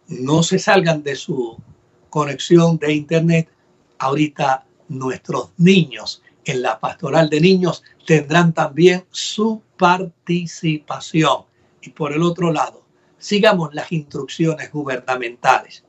No 0.09 0.43
se 0.43 0.59
salgan 0.59 1.03
de 1.03 1.17
su 1.17 1.57
conexión 2.11 2.79
de 2.79 2.93
internet. 2.93 3.49
Ahorita 3.99 4.67
nuestros 4.89 5.51
niños 5.57 6.23
en 6.45 6.63
la 6.63 6.79
pastoral 6.79 7.29
de 7.29 7.41
niños 7.41 7.83
tendrán 8.07 8.53
también 8.53 9.05
su 9.11 9.63
participación. 9.77 11.45
Y 11.81 11.91
por 11.91 12.13
el 12.13 12.23
otro 12.23 12.53
lado, 12.53 12.85
sigamos 13.19 13.75
las 13.75 13.91
instrucciones 13.91 14.71
gubernamentales 14.71 15.86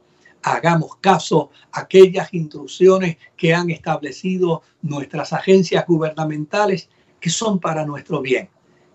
hagamos 0.54 0.98
caso 0.98 1.52
a 1.72 1.82
aquellas 1.82 2.34
instrucciones 2.34 3.18
que 3.36 3.54
han 3.54 3.70
establecido 3.70 4.64
nuestras 4.82 5.34
agencias 5.34 5.86
gubernamentales 5.88 6.89
que 7.20 7.30
son 7.30 7.60
para 7.60 7.86
nuestro 7.86 8.22
bien. 8.22 8.50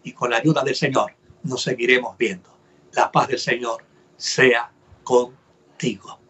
Y 0.04 0.12
con 0.12 0.30
la 0.30 0.38
ayuda 0.38 0.62
del 0.62 0.74
Señor 0.74 1.14
nos 1.42 1.62
seguiremos 1.62 2.16
viendo. 2.16 2.50
La 2.92 3.10
paz 3.10 3.28
del 3.28 3.38
Señor 3.38 3.84
sea 4.16 4.70
contigo. 5.02 6.21